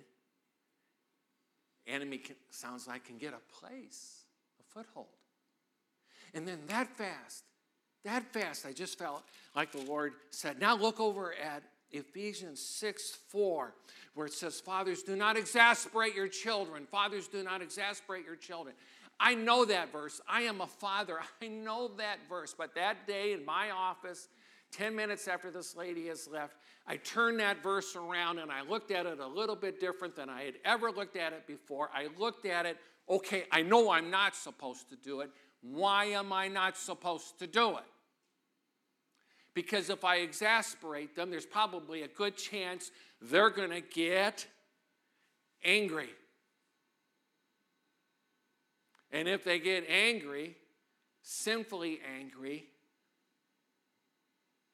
Enemy 1.86 2.18
can, 2.18 2.36
sounds 2.50 2.86
like 2.86 3.04
can 3.04 3.18
get 3.18 3.32
a 3.32 3.60
place, 3.60 4.24
a 4.60 4.62
foothold. 4.72 5.06
And 6.34 6.46
then 6.46 6.58
that 6.66 6.88
fast, 6.88 7.44
that 8.04 8.24
fast, 8.32 8.66
I 8.66 8.72
just 8.72 8.98
felt 8.98 9.22
like 9.54 9.72
the 9.72 9.82
Lord 9.82 10.14
said, 10.30 10.60
now 10.60 10.76
look 10.76 11.00
over 11.00 11.34
at 11.34 11.62
Ephesians 11.92 12.60
6 12.60 13.18
4, 13.28 13.74
where 14.14 14.26
it 14.26 14.32
says, 14.32 14.60
Fathers, 14.60 15.02
do 15.02 15.16
not 15.16 15.36
exasperate 15.36 16.14
your 16.14 16.28
children. 16.28 16.86
Fathers, 16.90 17.28
do 17.28 17.42
not 17.42 17.62
exasperate 17.62 18.24
your 18.24 18.36
children. 18.36 18.74
I 19.18 19.34
know 19.34 19.64
that 19.64 19.92
verse. 19.92 20.20
I 20.28 20.42
am 20.42 20.60
a 20.60 20.66
father. 20.66 21.18
I 21.42 21.48
know 21.48 21.90
that 21.96 22.18
verse. 22.28 22.54
But 22.56 22.74
that 22.74 23.06
day 23.06 23.32
in 23.32 23.44
my 23.44 23.70
office, 23.70 24.28
10 24.72 24.94
minutes 24.94 25.28
after 25.28 25.50
this 25.50 25.76
lady 25.76 26.06
has 26.08 26.28
left, 26.28 26.56
I 26.86 26.96
turned 26.96 27.40
that 27.40 27.62
verse 27.62 27.96
around 27.96 28.38
and 28.38 28.50
I 28.50 28.62
looked 28.62 28.90
at 28.90 29.06
it 29.06 29.18
a 29.18 29.26
little 29.26 29.56
bit 29.56 29.80
different 29.80 30.14
than 30.14 30.28
I 30.28 30.42
had 30.42 30.54
ever 30.64 30.90
looked 30.90 31.16
at 31.16 31.32
it 31.32 31.46
before. 31.46 31.90
I 31.94 32.08
looked 32.18 32.46
at 32.46 32.66
it, 32.66 32.76
okay, 33.08 33.44
I 33.50 33.62
know 33.62 33.90
I'm 33.90 34.10
not 34.10 34.36
supposed 34.36 34.88
to 34.90 34.96
do 34.96 35.20
it. 35.20 35.30
Why 35.62 36.06
am 36.06 36.32
I 36.32 36.48
not 36.48 36.76
supposed 36.76 37.38
to 37.40 37.46
do 37.46 37.76
it? 37.78 37.84
Because 39.54 39.88
if 39.88 40.04
I 40.04 40.16
exasperate 40.16 41.16
them, 41.16 41.30
there's 41.30 41.46
probably 41.46 42.02
a 42.02 42.08
good 42.08 42.36
chance 42.36 42.90
they're 43.22 43.50
going 43.50 43.70
to 43.70 43.80
get 43.80 44.46
angry. 45.64 46.10
And 49.10 49.28
if 49.28 49.44
they 49.44 49.58
get 49.58 49.86
angry, 49.88 50.56
sinfully 51.22 52.00
angry, 52.18 52.66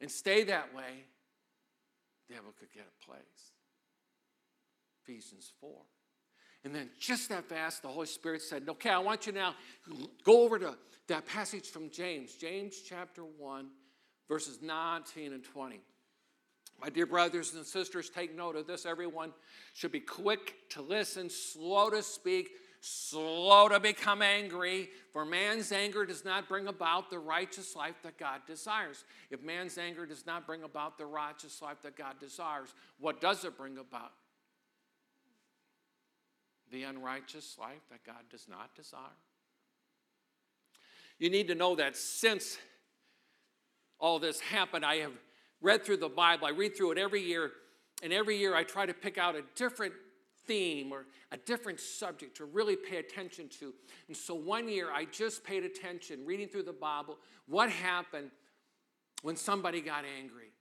and 0.02 0.10
stay 0.10 0.42
that 0.44 0.74
way, 0.74 1.06
the 2.28 2.34
devil 2.34 2.52
could 2.58 2.70
get 2.72 2.82
a 2.82 3.06
place. 3.06 3.52
Ephesians 5.04 5.52
4. 5.60 5.70
And 6.64 6.74
then 6.74 6.90
just 6.98 7.28
that 7.30 7.48
fast, 7.48 7.82
the 7.82 7.88
Holy 7.88 8.06
Spirit 8.06 8.42
said, 8.42 8.68
Okay, 8.68 8.90
I 8.90 8.98
want 8.98 9.26
you 9.26 9.32
now 9.32 9.54
go 10.24 10.42
over 10.42 10.58
to 10.58 10.76
that 11.08 11.26
passage 11.26 11.68
from 11.70 11.88
James, 11.90 12.34
James 12.34 12.76
chapter 12.86 13.22
1, 13.22 13.68
verses 14.28 14.60
19 14.60 15.32
and 15.32 15.44
20. 15.44 15.80
My 16.80 16.88
dear 16.88 17.06
brothers 17.06 17.54
and 17.54 17.64
sisters, 17.64 18.10
take 18.10 18.36
note 18.36 18.56
of 18.56 18.66
this. 18.66 18.86
Everyone 18.86 19.32
should 19.72 19.92
be 19.92 20.00
quick 20.00 20.54
to 20.70 20.82
listen, 20.82 21.30
slow 21.30 21.90
to 21.90 22.02
speak, 22.02 22.50
slow 22.84 23.68
to 23.68 23.78
become 23.78 24.22
angry, 24.22 24.90
for 25.12 25.24
man's 25.24 25.70
anger 25.70 26.04
does 26.04 26.24
not 26.24 26.48
bring 26.48 26.66
about 26.66 27.10
the 27.10 27.18
righteous 27.18 27.76
life 27.76 27.94
that 28.02 28.18
God 28.18 28.40
desires. 28.44 29.04
If 29.30 29.40
man's 29.40 29.78
anger 29.78 30.04
does 30.04 30.26
not 30.26 30.46
bring 30.46 30.64
about 30.64 30.98
the 30.98 31.06
righteous 31.06 31.62
life 31.62 31.80
that 31.84 31.96
God 31.96 32.18
desires, 32.18 32.74
what 32.98 33.20
does 33.20 33.44
it 33.44 33.56
bring 33.56 33.78
about? 33.78 34.10
The 36.72 36.82
unrighteous 36.82 37.56
life 37.60 37.82
that 37.90 38.04
God 38.04 38.24
does 38.30 38.48
not 38.48 38.74
desire. 38.74 39.00
You 41.20 41.30
need 41.30 41.46
to 41.48 41.54
know 41.54 41.76
that 41.76 41.96
since 41.96 42.58
all 44.00 44.18
this 44.18 44.40
happened, 44.40 44.84
I 44.84 44.96
have 44.96 45.12
read 45.60 45.84
through 45.84 45.98
the 45.98 46.08
Bible. 46.08 46.48
I 46.48 46.50
read 46.50 46.76
through 46.76 46.92
it 46.92 46.98
every 46.98 47.22
year, 47.22 47.52
and 48.02 48.12
every 48.12 48.38
year 48.38 48.56
I 48.56 48.64
try 48.64 48.86
to 48.86 48.94
pick 48.94 49.18
out 49.18 49.36
a 49.36 49.42
different 49.54 49.92
theme 50.52 50.92
or 50.92 51.06
a 51.30 51.36
different 51.38 51.80
subject 51.80 52.36
to 52.36 52.44
really 52.44 52.76
pay 52.76 52.98
attention 52.98 53.48
to. 53.60 53.72
And 54.08 54.16
so 54.16 54.34
one 54.34 54.68
year 54.68 54.90
I 54.92 55.06
just 55.06 55.44
paid 55.44 55.64
attention, 55.64 56.26
reading 56.26 56.48
through 56.48 56.64
the 56.64 56.74
Bible, 56.74 57.16
what 57.46 57.70
happened 57.70 58.30
when 59.22 59.36
somebody 59.36 59.80
got 59.80 60.04
angry. 60.18 60.52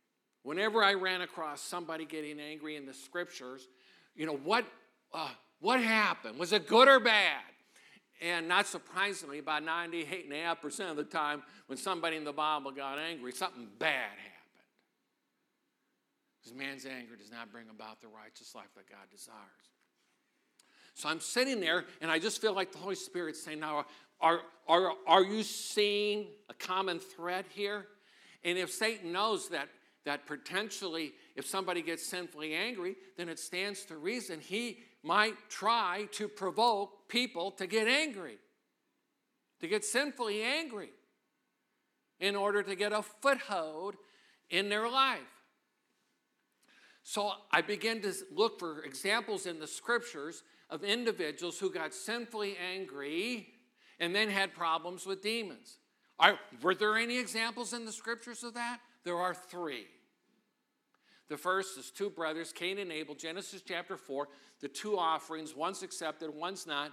Whenever 0.43 0.83
I 0.83 0.93
ran 0.93 1.21
across 1.21 1.61
somebody 1.61 2.05
getting 2.05 2.39
angry 2.39 2.77
in 2.77 2.85
the 2.85 2.93
scriptures, 2.93 3.67
you 4.15 4.25
know, 4.25 4.37
what, 4.37 4.65
uh, 5.13 5.29
what 5.59 5.81
happened? 5.81 6.39
Was 6.39 6.53
it 6.53 6.67
good 6.67 6.87
or 6.87 6.99
bad? 6.99 7.41
And 8.21 8.47
not 8.47 8.67
surprisingly, 8.67 9.39
about 9.39 9.63
98.5% 9.63 10.91
of 10.91 10.95
the 10.95 11.03
time, 11.03 11.43
when 11.67 11.77
somebody 11.77 12.17
in 12.17 12.23
the 12.23 12.31
Bible 12.31 12.71
got 12.71 12.97
angry, 12.97 13.31
something 13.31 13.67
bad 13.77 14.09
happened. 14.09 14.31
Because 16.39 16.57
man's 16.57 16.85
anger 16.85 17.15
does 17.15 17.31
not 17.31 17.51
bring 17.51 17.65
about 17.69 17.99
the 18.01 18.07
righteous 18.07 18.55
life 18.55 18.69
that 18.75 18.89
God 18.89 19.09
desires. 19.11 19.70
So 20.93 21.09
I'm 21.09 21.19
sitting 21.19 21.59
there 21.59 21.85
and 22.01 22.11
I 22.11 22.19
just 22.19 22.41
feel 22.41 22.53
like 22.53 22.71
the 22.71 22.77
Holy 22.77 22.95
Spirit's 22.95 23.43
saying, 23.43 23.59
Now, 23.59 23.85
are, 24.19 24.41
are, 24.67 24.91
are 25.07 25.23
you 25.23 25.43
seeing 25.43 26.27
a 26.49 26.53
common 26.53 26.99
thread 26.99 27.45
here? 27.49 27.85
And 28.43 28.57
if 28.57 28.71
Satan 28.71 29.11
knows 29.11 29.49
that, 29.49 29.69
that 30.05 30.25
potentially 30.25 31.13
if 31.35 31.45
somebody 31.45 31.81
gets 31.81 32.05
sinfully 32.05 32.53
angry, 32.53 32.95
then 33.17 33.29
it 33.29 33.39
stands 33.39 33.85
to 33.85 33.97
reason 33.97 34.39
he 34.39 34.79
might 35.03 35.35
try 35.49 36.07
to 36.13 36.27
provoke 36.27 37.07
people 37.07 37.51
to 37.51 37.67
get 37.67 37.87
angry, 37.87 38.37
to 39.59 39.67
get 39.67 39.83
sinfully 39.83 40.43
angry, 40.43 40.89
in 42.19 42.35
order 42.35 42.61
to 42.61 42.75
get 42.75 42.93
a 42.93 43.01
foothold 43.01 43.95
in 44.49 44.69
their 44.69 44.87
life. 44.89 45.19
So 47.03 47.31
I 47.51 47.61
began 47.61 48.01
to 48.01 48.13
look 48.33 48.59
for 48.59 48.83
examples 48.83 49.47
in 49.47 49.59
the 49.59 49.67
scriptures 49.67 50.43
of 50.71 50.83
individuals 50.85 51.59
who 51.59 51.69
got 51.69 51.93
sinfully 51.93 52.55
angry 52.73 53.49
and 53.99 54.15
then 54.15 54.29
had 54.29 54.53
problems 54.53 55.05
with 55.05 55.21
demons. 55.21 55.77
Are, 56.17 56.39
were 56.61 56.73
there 56.73 56.97
any 56.97 57.19
examples 57.19 57.73
in 57.73 57.85
the 57.85 57.91
scriptures 57.91 58.43
of 58.43 58.53
that? 58.53 58.79
There 59.03 59.17
are 59.17 59.33
three. 59.33 59.85
The 61.27 61.37
first 61.37 61.77
is 61.77 61.91
two 61.91 62.09
brothers, 62.09 62.51
Cain 62.51 62.77
and 62.79 62.91
Abel, 62.91 63.15
Genesis 63.15 63.61
chapter 63.65 63.97
4, 63.97 64.27
the 64.61 64.67
two 64.67 64.97
offerings, 64.97 65.55
one's 65.55 65.83
accepted, 65.83 66.29
one's 66.33 66.65
not. 66.65 66.91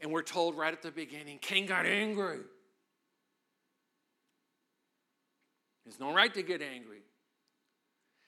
And 0.00 0.12
we're 0.12 0.22
told 0.22 0.56
right 0.56 0.72
at 0.72 0.82
the 0.82 0.90
beginning 0.90 1.38
Cain 1.38 1.66
got 1.66 1.86
angry. 1.86 2.40
There's 5.84 5.98
no 5.98 6.12
right 6.12 6.32
to 6.34 6.42
get 6.42 6.60
angry. 6.60 7.02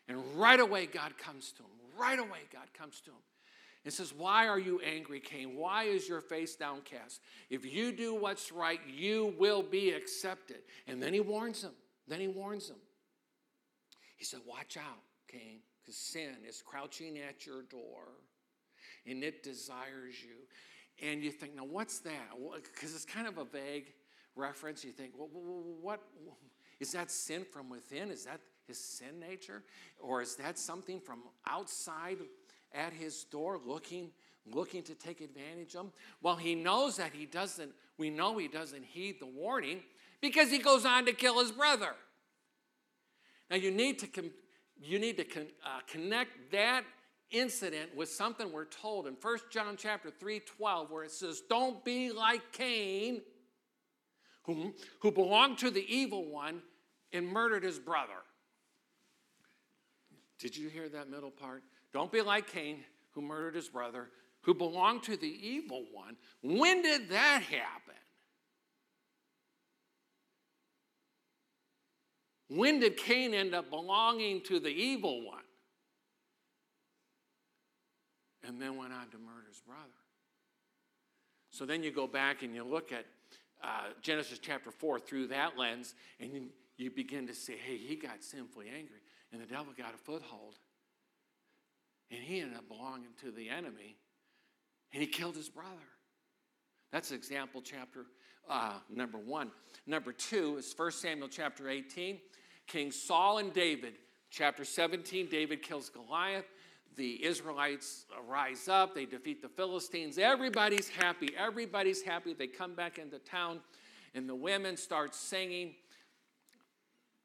And 0.08 0.18
right 0.34 0.58
away, 0.58 0.86
God 0.86 1.16
comes 1.18 1.52
to 1.52 1.62
him. 1.62 1.68
Right 1.98 2.18
away, 2.18 2.40
God 2.52 2.66
comes 2.76 3.00
to 3.02 3.10
him 3.10 3.16
and 3.84 3.92
says, 3.92 4.12
Why 4.12 4.46
are 4.46 4.58
you 4.58 4.80
angry, 4.80 5.20
Cain? 5.20 5.56
Why 5.56 5.84
is 5.84 6.08
your 6.08 6.20
face 6.20 6.56
downcast? 6.56 7.20
If 7.48 7.64
you 7.64 7.92
do 7.92 8.14
what's 8.14 8.52
right, 8.52 8.80
you 8.86 9.34
will 9.38 9.62
be 9.62 9.90
accepted. 9.90 10.58
And 10.86 11.02
then 11.02 11.14
he 11.14 11.20
warns 11.20 11.62
him. 11.62 11.72
Then 12.06 12.20
he 12.20 12.28
warns 12.28 12.68
him. 12.68 12.76
He 14.16 14.24
said, 14.24 14.40
Watch 14.46 14.76
out, 14.76 15.00
Cain, 15.28 15.60
because 15.80 15.96
sin 15.96 16.36
is 16.46 16.62
crouching 16.62 17.18
at 17.18 17.46
your 17.46 17.62
door 17.62 18.08
and 19.06 19.24
it 19.24 19.42
desires 19.42 20.14
you. 20.22 21.06
And 21.06 21.22
you 21.22 21.30
think, 21.30 21.56
Now, 21.56 21.64
what's 21.64 22.00
that? 22.00 22.28
Because 22.54 22.94
it's 22.94 23.06
kind 23.06 23.26
of 23.26 23.38
a 23.38 23.44
vague 23.44 23.92
reference. 24.36 24.84
You 24.84 24.92
think, 24.92 25.12
Well, 25.16 25.28
what 25.80 26.02
is 26.80 26.92
that 26.92 27.10
sin 27.10 27.46
from 27.50 27.70
within? 27.70 28.10
Is 28.10 28.26
that 28.26 28.40
his 28.66 28.78
sin 28.78 29.18
nature? 29.18 29.62
Or 29.98 30.20
is 30.20 30.36
that 30.36 30.58
something 30.58 31.00
from 31.00 31.20
outside 31.48 32.18
at 32.74 32.92
his 32.92 33.24
door 33.24 33.58
looking 33.64 34.10
looking 34.52 34.82
to 34.82 34.94
take 34.94 35.20
advantage 35.20 35.74
of 35.74 35.86
him? 35.86 35.92
Well, 36.22 36.36
he 36.36 36.54
knows 36.54 36.96
that 36.96 37.12
he 37.12 37.26
doesn't, 37.26 37.70
we 37.98 38.10
know 38.10 38.38
he 38.38 38.48
doesn't 38.48 38.84
heed 38.84 39.20
the 39.20 39.26
warning 39.26 39.82
because 40.20 40.50
he 40.50 40.58
goes 40.58 40.84
on 40.84 41.06
to 41.06 41.12
kill 41.12 41.40
his 41.40 41.52
brother. 41.52 41.94
Now 43.50 43.56
you 43.56 43.70
need 43.70 43.98
to 44.00 44.30
you 44.82 44.98
need 44.98 45.18
to 45.18 45.24
con, 45.24 45.46
uh, 45.64 45.80
connect 45.86 46.52
that 46.52 46.84
incident 47.30 47.94
with 47.94 48.08
something 48.08 48.50
we're 48.50 48.64
told 48.64 49.06
in 49.06 49.14
1 49.20 49.38
John 49.50 49.76
chapter 49.76 50.10
3 50.10 50.40
12, 50.40 50.90
where 50.90 51.04
it 51.04 51.10
says, 51.10 51.42
Don't 51.48 51.84
be 51.84 52.12
like 52.12 52.52
Cain, 52.52 53.20
who, 54.44 54.74
who 55.00 55.12
belonged 55.12 55.58
to 55.58 55.70
the 55.70 55.84
evil 55.94 56.24
one 56.24 56.62
and 57.12 57.28
murdered 57.28 57.62
his 57.62 57.78
brother. 57.78 58.12
Did 60.38 60.56
you 60.56 60.68
hear 60.68 60.88
that 60.88 61.10
middle 61.10 61.30
part? 61.30 61.62
Don't 61.92 62.12
be 62.12 62.22
like 62.22 62.46
Cain, 62.46 62.84
who 63.12 63.22
murdered 63.22 63.54
his 63.54 63.68
brother, 63.68 64.08
who 64.42 64.54
belonged 64.54 65.02
to 65.04 65.16
the 65.16 65.26
evil 65.26 65.84
one. 65.92 66.16
When 66.42 66.82
did 66.82 67.10
that 67.10 67.42
happen? 67.42 67.94
When 72.48 72.80
did 72.80 72.96
Cain 72.96 73.32
end 73.32 73.54
up 73.54 73.70
belonging 73.70 74.40
to 74.42 74.58
the 74.58 74.70
evil 74.70 75.24
one? 75.24 75.38
And 78.46 78.60
then 78.60 78.76
went 78.76 78.92
on 78.92 79.08
to 79.10 79.18
murder 79.18 79.46
his 79.48 79.60
brother. 79.60 79.80
So 81.50 81.64
then 81.64 81.82
you 81.82 81.92
go 81.92 82.06
back 82.06 82.42
and 82.42 82.54
you 82.54 82.64
look 82.64 82.90
at 82.90 83.04
uh, 83.62 83.92
Genesis 84.00 84.38
chapter 84.38 84.70
4 84.70 84.98
through 84.98 85.28
that 85.28 85.58
lens, 85.58 85.94
and 86.18 86.48
you, 86.76 86.90
begin 86.90 87.26
to 87.26 87.34
say, 87.34 87.56
hey, 87.56 87.76
he 87.76 87.94
got 87.94 88.24
sinfully 88.24 88.66
angry, 88.74 89.00
and 89.32 89.40
the 89.40 89.46
devil 89.46 89.72
got 89.76 89.94
a 89.94 89.98
foothold 89.98 90.54
and 92.10 92.20
he 92.20 92.40
ended 92.40 92.56
up 92.56 92.68
belonging 92.68 93.10
to 93.22 93.30
the 93.30 93.48
enemy, 93.48 93.96
and 94.92 95.02
he 95.02 95.06
killed 95.06 95.36
his 95.36 95.48
brother. 95.48 95.68
That's 96.92 97.12
example 97.12 97.62
chapter 97.62 98.06
uh, 98.48 98.74
number 98.88 99.18
one. 99.18 99.50
Number 99.86 100.12
two 100.12 100.56
is 100.58 100.74
1 100.76 100.90
Samuel 100.92 101.28
chapter 101.28 101.68
18. 101.68 102.18
King 102.66 102.90
Saul 102.90 103.38
and 103.38 103.52
David, 103.52 103.94
chapter 104.30 104.64
17, 104.64 105.28
David 105.28 105.62
kills 105.62 105.88
Goliath. 105.88 106.46
The 106.96 107.24
Israelites 107.24 108.06
rise 108.28 108.68
up, 108.68 108.94
they 108.94 109.06
defeat 109.06 109.42
the 109.42 109.48
Philistines. 109.48 110.18
Everybody's 110.18 110.88
happy. 110.88 111.30
Everybody's 111.38 112.02
happy. 112.02 112.34
They 112.34 112.48
come 112.48 112.74
back 112.74 112.98
into 112.98 113.18
town, 113.18 113.60
and 114.14 114.28
the 114.28 114.34
women 114.34 114.76
start 114.76 115.14
singing. 115.14 115.74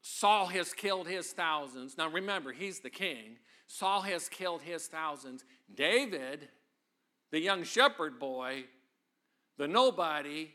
Saul 0.01 0.45
has 0.47 0.71
killed 0.71 1.07
his 1.07 1.31
thousands. 1.31 1.97
Now 1.97 2.09
remember, 2.09 2.53
he's 2.53 2.79
the 2.79 2.91
king. 2.91 3.37
Saul 3.67 4.01
has 4.01 4.29
killed 4.29 4.61
his 4.61 4.87
thousands. 4.87 5.43
David, 5.73 6.47
the 7.31 7.39
young 7.39 7.63
shepherd 7.63 8.19
boy, 8.19 8.65
the 9.57 9.67
nobody 9.67 10.51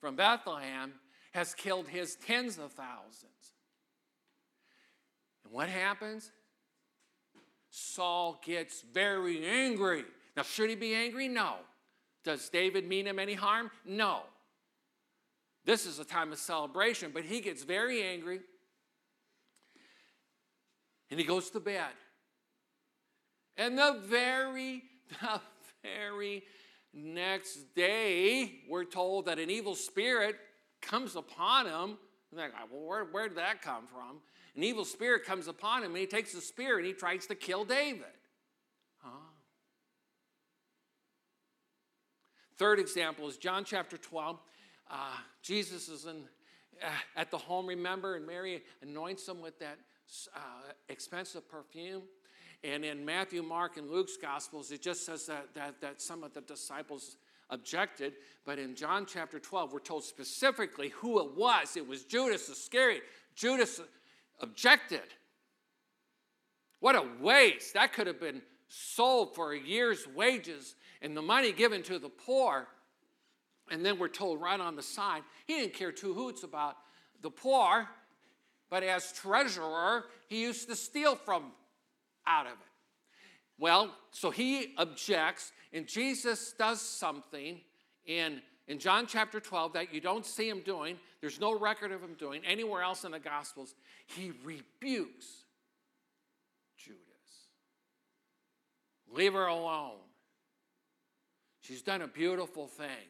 from 0.00 0.16
Bethlehem, 0.16 0.94
has 1.32 1.54
killed 1.54 1.88
his 1.88 2.16
tens 2.16 2.58
of 2.58 2.72
thousands. 2.72 3.52
And 5.44 5.52
what 5.52 5.68
happens? 5.68 6.30
Saul 7.70 8.40
gets 8.44 8.82
very 8.82 9.46
angry. 9.46 10.04
Now, 10.36 10.42
should 10.42 10.70
he 10.70 10.76
be 10.76 10.94
angry? 10.94 11.28
No. 11.28 11.56
Does 12.24 12.48
David 12.48 12.88
mean 12.88 13.06
him 13.06 13.18
any 13.18 13.34
harm? 13.34 13.70
No. 13.84 14.22
This 15.64 15.86
is 15.86 15.98
a 15.98 16.04
time 16.04 16.32
of 16.32 16.38
celebration, 16.38 17.10
but 17.12 17.24
he 17.24 17.40
gets 17.40 17.62
very 17.62 18.02
angry 18.02 18.40
and 21.10 21.18
he 21.18 21.26
goes 21.26 21.50
to 21.50 21.60
bed. 21.60 21.90
And 23.58 23.76
the 23.76 24.00
very, 24.06 24.84
the 25.20 25.40
very 25.82 26.44
next 26.94 27.74
day, 27.74 28.60
we're 28.68 28.84
told 28.84 29.26
that 29.26 29.38
an 29.38 29.50
evil 29.50 29.74
spirit 29.74 30.36
comes 30.80 31.16
upon 31.16 31.66
him. 31.66 31.98
And 32.30 32.38
they're 32.38 32.48
like, 32.48 32.72
well, 32.72 32.86
where, 32.86 33.04
where 33.04 33.28
did 33.28 33.36
that 33.36 33.60
come 33.60 33.86
from? 33.86 34.20
An 34.54 34.62
evil 34.62 34.84
spirit 34.84 35.24
comes 35.24 35.48
upon 35.48 35.82
him, 35.82 35.90
and 35.90 35.98
he 35.98 36.06
takes 36.06 36.32
the 36.32 36.40
spear 36.40 36.78
and 36.78 36.86
he 36.86 36.92
tries 36.92 37.26
to 37.26 37.34
kill 37.34 37.64
David. 37.64 38.04
Huh? 38.98 39.10
Third 42.56 42.78
example 42.78 43.28
is 43.28 43.36
John 43.36 43.64
chapter 43.64 43.96
12. 43.96 44.38
Uh, 44.90 44.94
Jesus 45.42 45.88
is 45.88 46.06
in, 46.06 46.24
uh, 46.82 46.88
at 47.16 47.30
the 47.30 47.38
home, 47.38 47.66
remember, 47.66 48.16
and 48.16 48.26
Mary 48.26 48.62
anoints 48.82 49.28
him 49.28 49.40
with 49.40 49.58
that 49.60 49.78
uh, 50.34 50.72
expensive 50.88 51.48
perfume. 51.48 52.02
And 52.64 52.84
in 52.84 53.04
Matthew, 53.04 53.42
Mark, 53.42 53.76
and 53.76 53.88
Luke's 53.88 54.16
Gospels, 54.16 54.72
it 54.72 54.82
just 54.82 55.06
says 55.06 55.26
that, 55.26 55.54
that, 55.54 55.80
that 55.80 56.02
some 56.02 56.24
of 56.24 56.34
the 56.34 56.40
disciples 56.40 57.16
objected. 57.50 58.14
But 58.44 58.58
in 58.58 58.74
John 58.74 59.06
chapter 59.06 59.38
12, 59.38 59.72
we're 59.72 59.78
told 59.78 60.04
specifically 60.04 60.88
who 60.88 61.20
it 61.20 61.36
was. 61.36 61.76
It 61.76 61.86
was 61.86 62.04
Judas 62.04 62.48
Iscariot. 62.48 63.04
Judas 63.34 63.80
objected. 64.40 65.02
What 66.80 66.96
a 66.96 67.04
waste. 67.20 67.74
That 67.74 67.92
could 67.92 68.06
have 68.06 68.20
been 68.20 68.42
sold 68.68 69.34
for 69.34 69.52
a 69.52 69.58
year's 69.58 70.06
wages 70.14 70.74
and 71.00 71.16
the 71.16 71.22
money 71.22 71.52
given 71.52 71.82
to 71.84 71.98
the 71.98 72.08
poor. 72.08 72.68
And 73.70 73.84
then 73.84 73.98
we're 73.98 74.08
told 74.08 74.40
right 74.40 74.58
on 74.58 74.76
the 74.76 74.82
side, 74.82 75.22
he 75.46 75.54
didn't 75.54 75.74
care 75.74 75.92
two 75.92 76.14
hoots 76.14 76.42
about 76.42 76.76
the 77.20 77.30
poor, 77.30 77.88
but 78.70 78.82
as 78.82 79.12
treasurer, 79.12 80.04
he 80.28 80.40
used 80.42 80.68
to 80.68 80.76
steal 80.76 81.16
from 81.16 81.52
out 82.28 82.46
of 82.46 82.52
it. 82.52 82.58
Well, 83.58 83.92
so 84.12 84.30
he 84.30 84.74
objects, 84.76 85.52
and 85.72 85.86
Jesus 85.86 86.52
does 86.56 86.80
something 86.80 87.60
in, 88.06 88.40
in 88.68 88.78
John 88.78 89.06
chapter 89.06 89.40
12 89.40 89.72
that 89.72 89.92
you 89.92 90.00
don't 90.00 90.24
see 90.24 90.48
him 90.48 90.60
doing. 90.60 90.96
There's 91.20 91.40
no 91.40 91.58
record 91.58 91.90
of 91.90 92.00
him 92.00 92.14
doing 92.14 92.42
anywhere 92.46 92.82
else 92.82 93.04
in 93.04 93.10
the 93.10 93.18
Gospels. 93.18 93.74
He 94.06 94.32
rebukes 94.44 95.26
Judas. 96.76 97.02
Leave 99.12 99.32
her 99.32 99.46
alone. 99.46 99.96
She's 101.60 101.82
done 101.82 102.02
a 102.02 102.08
beautiful 102.08 102.68
thing, 102.68 103.08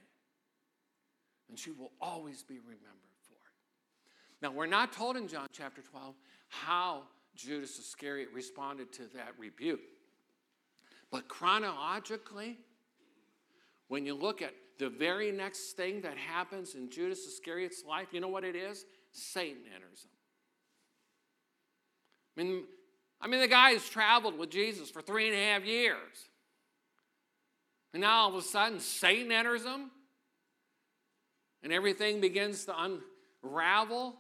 and 1.48 1.59
she 1.59 1.70
will 1.70 1.92
always 2.00 2.42
be 2.42 2.59
remembered 2.59 3.18
for 3.20 3.35
it. 3.35 4.42
Now, 4.42 4.50
we're 4.50 4.66
not 4.66 4.92
told 4.92 5.16
in 5.16 5.28
John 5.28 5.46
chapter 5.52 5.83
12 5.83 6.14
how 6.48 7.02
Judas 7.38 7.79
Iscariot 7.79 8.29
responded 8.35 8.92
to 8.94 9.03
that 9.14 9.33
rebuke. 9.38 9.81
But 11.11 11.29
chronologically, 11.29 12.59
when 13.87 14.05
you 14.05 14.14
look 14.14 14.42
at 14.42 14.53
the 14.79 14.90
very 14.90 15.31
next 15.31 15.72
thing 15.72 16.03
that 16.03 16.18
happens 16.18 16.74
in 16.74 16.90
Judas 16.90 17.27
Iscariot's 17.27 17.85
life, 17.88 18.09
you 18.12 18.20
know 18.20 18.29
what 18.29 18.44
it 18.44 18.57
is? 18.57 18.85
Satan 19.12 19.62
enters 19.74 20.05
him. 20.05 20.11
I 22.37 22.42
mean, 22.42 22.64
I 23.20 23.29
mean, 23.29 23.40
the 23.40 23.48
guy 23.48 23.70
has 23.70 23.88
traveled 23.88 24.37
with 24.37 24.51
Jesus 24.51 24.90
for 24.90 25.01
three 25.01 25.29
and 25.29 25.37
a 25.37 25.44
half 25.44 25.64
years. 25.64 26.29
And 27.92 28.03
now 28.03 28.22
all 28.22 28.29
of 28.29 28.35
a 28.35 28.42
sudden, 28.42 28.81
Satan 28.81 29.33
enters 29.33 29.64
him, 29.64 29.90
and 31.62 31.72
everything 31.72 32.20
begins 32.20 32.66
to 32.66 32.74
unravel. 33.42 34.16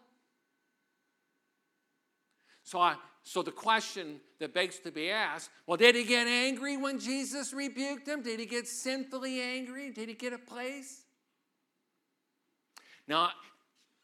So, 2.64 2.80
I, 2.80 2.96
so 3.28 3.42
the 3.42 3.52
question 3.52 4.20
that 4.38 4.54
begs 4.54 4.78
to 4.78 4.90
be 4.90 5.10
asked 5.10 5.50
well, 5.66 5.76
did 5.76 5.94
he 5.94 6.04
get 6.04 6.26
angry 6.26 6.78
when 6.78 6.98
Jesus 6.98 7.52
rebuked 7.52 8.08
him? 8.08 8.22
Did 8.22 8.40
he 8.40 8.46
get 8.46 8.66
sinfully 8.66 9.40
angry? 9.42 9.90
Did 9.90 10.08
he 10.08 10.14
get 10.14 10.32
a 10.32 10.38
place? 10.38 11.02
Now, 13.06 13.30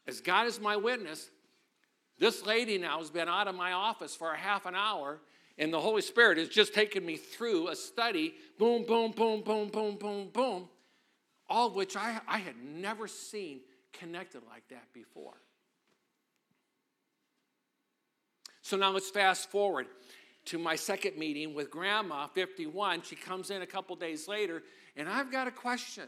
as 0.07 0.21
God 0.21 0.45
is 0.45 0.59
my 0.59 0.75
witness, 0.75 1.29
This 2.17 2.45
lady 2.45 2.77
now 2.77 2.99
has 2.99 3.09
been 3.09 3.27
out 3.27 3.47
of 3.47 3.55
my 3.55 3.73
office 3.73 4.15
for 4.15 4.31
a 4.31 4.37
half 4.37 4.65
an 4.65 4.75
hour, 4.75 5.19
and 5.57 5.73
the 5.73 5.79
Holy 5.79 6.01
Spirit 6.01 6.37
has 6.37 6.47
just 6.47 6.73
taken 6.73 7.05
me 7.05 7.17
through 7.17 7.67
a 7.69 7.75
study 7.75 8.33
boom, 8.57 8.85
boom, 8.85 9.11
boom, 9.11 9.41
boom, 9.41 9.69
boom, 9.69 9.97
boom, 9.97 10.29
boom, 10.31 10.69
all 11.49 11.67
of 11.67 11.75
which 11.75 11.97
I, 11.97 12.19
I 12.27 12.37
had 12.37 12.55
never 12.63 13.07
seen 13.07 13.61
connected 13.91 14.43
like 14.49 14.67
that 14.69 14.93
before. 14.93 15.35
So 18.65 18.77
now 18.77 18.89
let's 18.89 19.11
fast 19.11 19.51
forward 19.51 19.85
to 20.45 20.57
my 20.57 20.75
second 20.75 21.17
meeting 21.17 21.53
with 21.53 21.69
Grandma, 21.69 22.25
51. 22.25 23.03
She 23.03 23.15
comes 23.15 23.51
in 23.51 23.61
a 23.61 23.67
couple 23.67 23.95
days 23.95 24.27
later, 24.27 24.63
and 24.97 25.07
I've 25.07 25.31
got 25.31 25.47
a 25.47 25.51
question. 25.51 26.05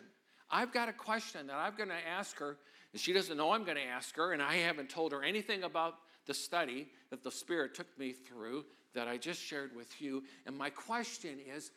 I've 0.49 0.73
got 0.73 0.89
a 0.89 0.93
question 0.93 1.45
that 1.45 1.55
I'm 1.55 1.75
going 1.75 1.89
to 1.89 2.07
ask 2.17 2.35
her, 2.39 2.57
and 2.93 2.99
she 2.99 3.13
doesn't 3.13 3.37
know 3.37 3.51
I'm 3.51 3.63
going 3.63 3.77
to 3.77 3.85
ask 3.85 4.15
her, 4.15 4.31
and 4.31 4.41
I 4.41 4.55
haven't 4.55 4.89
told 4.89 5.11
her 5.11 5.21
anything 5.21 5.65
about 5.65 5.97
the 6.25 6.33
study 6.33 6.87
that 7.11 7.21
the 7.21 7.29
Spirit 7.29 7.75
took 7.75 7.95
me 7.99 8.11
through 8.11 8.65
that 8.95 9.07
I 9.07 9.17
just 9.17 9.39
shared 9.39 9.75
with 9.75 10.01
you. 10.01 10.23
And 10.47 10.57
my 10.57 10.71
question 10.71 11.37
is 11.55 11.69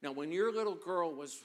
now, 0.00 0.12
when 0.12 0.30
your 0.30 0.54
little 0.54 0.76
girl 0.76 1.12
was 1.12 1.42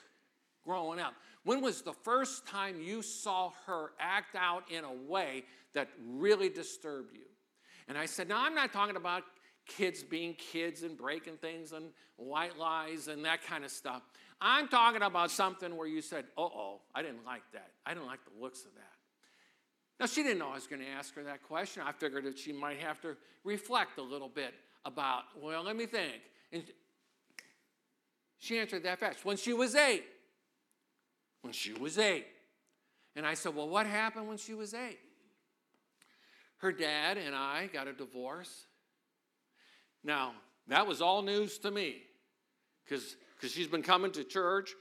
growing 0.63 0.99
up, 0.99 1.15
when 1.43 1.61
was 1.61 1.81
the 1.81 1.93
first 1.93 2.45
time 2.45 2.79
you 2.79 3.01
saw 3.01 3.51
her 3.65 3.93
act 3.99 4.35
out 4.35 4.69
in 4.69 4.83
a 4.83 4.93
way 4.93 5.45
that 5.73 5.89
really 6.07 6.49
disturbed 6.49 7.15
you? 7.15 7.28
And 7.89 7.97
I 7.97 8.05
said, 8.05 8.29
Now, 8.29 8.45
I'm 8.45 8.55
not 8.55 8.71
talking 8.71 8.95
about 8.95 9.23
kids 9.65 10.03
being 10.03 10.33
kids 10.35 10.83
and 10.83 10.97
breaking 10.97 11.37
things 11.37 11.73
and 11.73 11.85
white 12.15 12.57
lies 12.57 13.07
and 13.07 13.25
that 13.25 13.43
kind 13.45 13.65
of 13.65 13.71
stuff. 13.71 14.01
I'm 14.41 14.67
talking 14.67 15.01
about 15.01 15.31
something 15.31 15.75
where 15.75 15.87
you 15.87 16.01
said, 16.01 16.25
uh 16.37 16.41
oh, 16.41 16.81
I 16.95 17.01
didn't 17.01 17.25
like 17.25 17.43
that. 17.53 17.71
I 17.85 17.93
didn't 17.93 18.07
like 18.07 18.19
the 18.23 18.41
looks 18.41 18.65
of 18.65 18.73
that. 18.75 18.93
Now, 19.99 20.05
she 20.05 20.23
didn't 20.23 20.39
know 20.39 20.49
I 20.49 20.55
was 20.55 20.65
going 20.65 20.81
to 20.81 20.87
ask 20.87 21.13
her 21.15 21.23
that 21.23 21.43
question. 21.43 21.83
I 21.85 21.91
figured 21.91 22.23
that 22.23 22.39
she 22.39 22.53
might 22.53 22.79
have 22.79 23.01
to 23.01 23.17
reflect 23.43 23.97
a 23.97 24.01
little 24.01 24.29
bit 24.29 24.53
about, 24.85 25.23
well, 25.37 25.61
let 25.63 25.75
me 25.75 25.85
think. 25.85 26.21
And 26.53 26.63
she 28.37 28.57
answered 28.57 28.83
that 28.83 28.99
fast. 28.99 29.25
When 29.25 29.35
she 29.35 29.51
was 29.51 29.75
eight. 29.75 30.05
When 31.41 31.51
she 31.51 31.73
was 31.73 31.97
eight. 31.97 32.27
And 33.17 33.25
I 33.25 33.33
said, 33.33 33.53
well, 33.53 33.67
what 33.67 33.85
happened 33.85 34.29
when 34.29 34.37
she 34.37 34.53
was 34.53 34.73
eight? 34.73 34.99
Her 36.59 36.71
dad 36.71 37.17
and 37.17 37.35
I 37.35 37.69
got 37.71 37.87
a 37.87 37.93
divorce. 37.93 38.65
Now, 40.03 40.33
that 40.67 40.87
was 40.87 41.01
all 41.01 41.21
news 41.21 41.57
to 41.59 41.71
me 41.71 42.03
because 42.85 43.15
she's 43.41 43.67
been 43.67 43.83
coming 43.83 44.11
to 44.11 44.23
church 44.23 44.71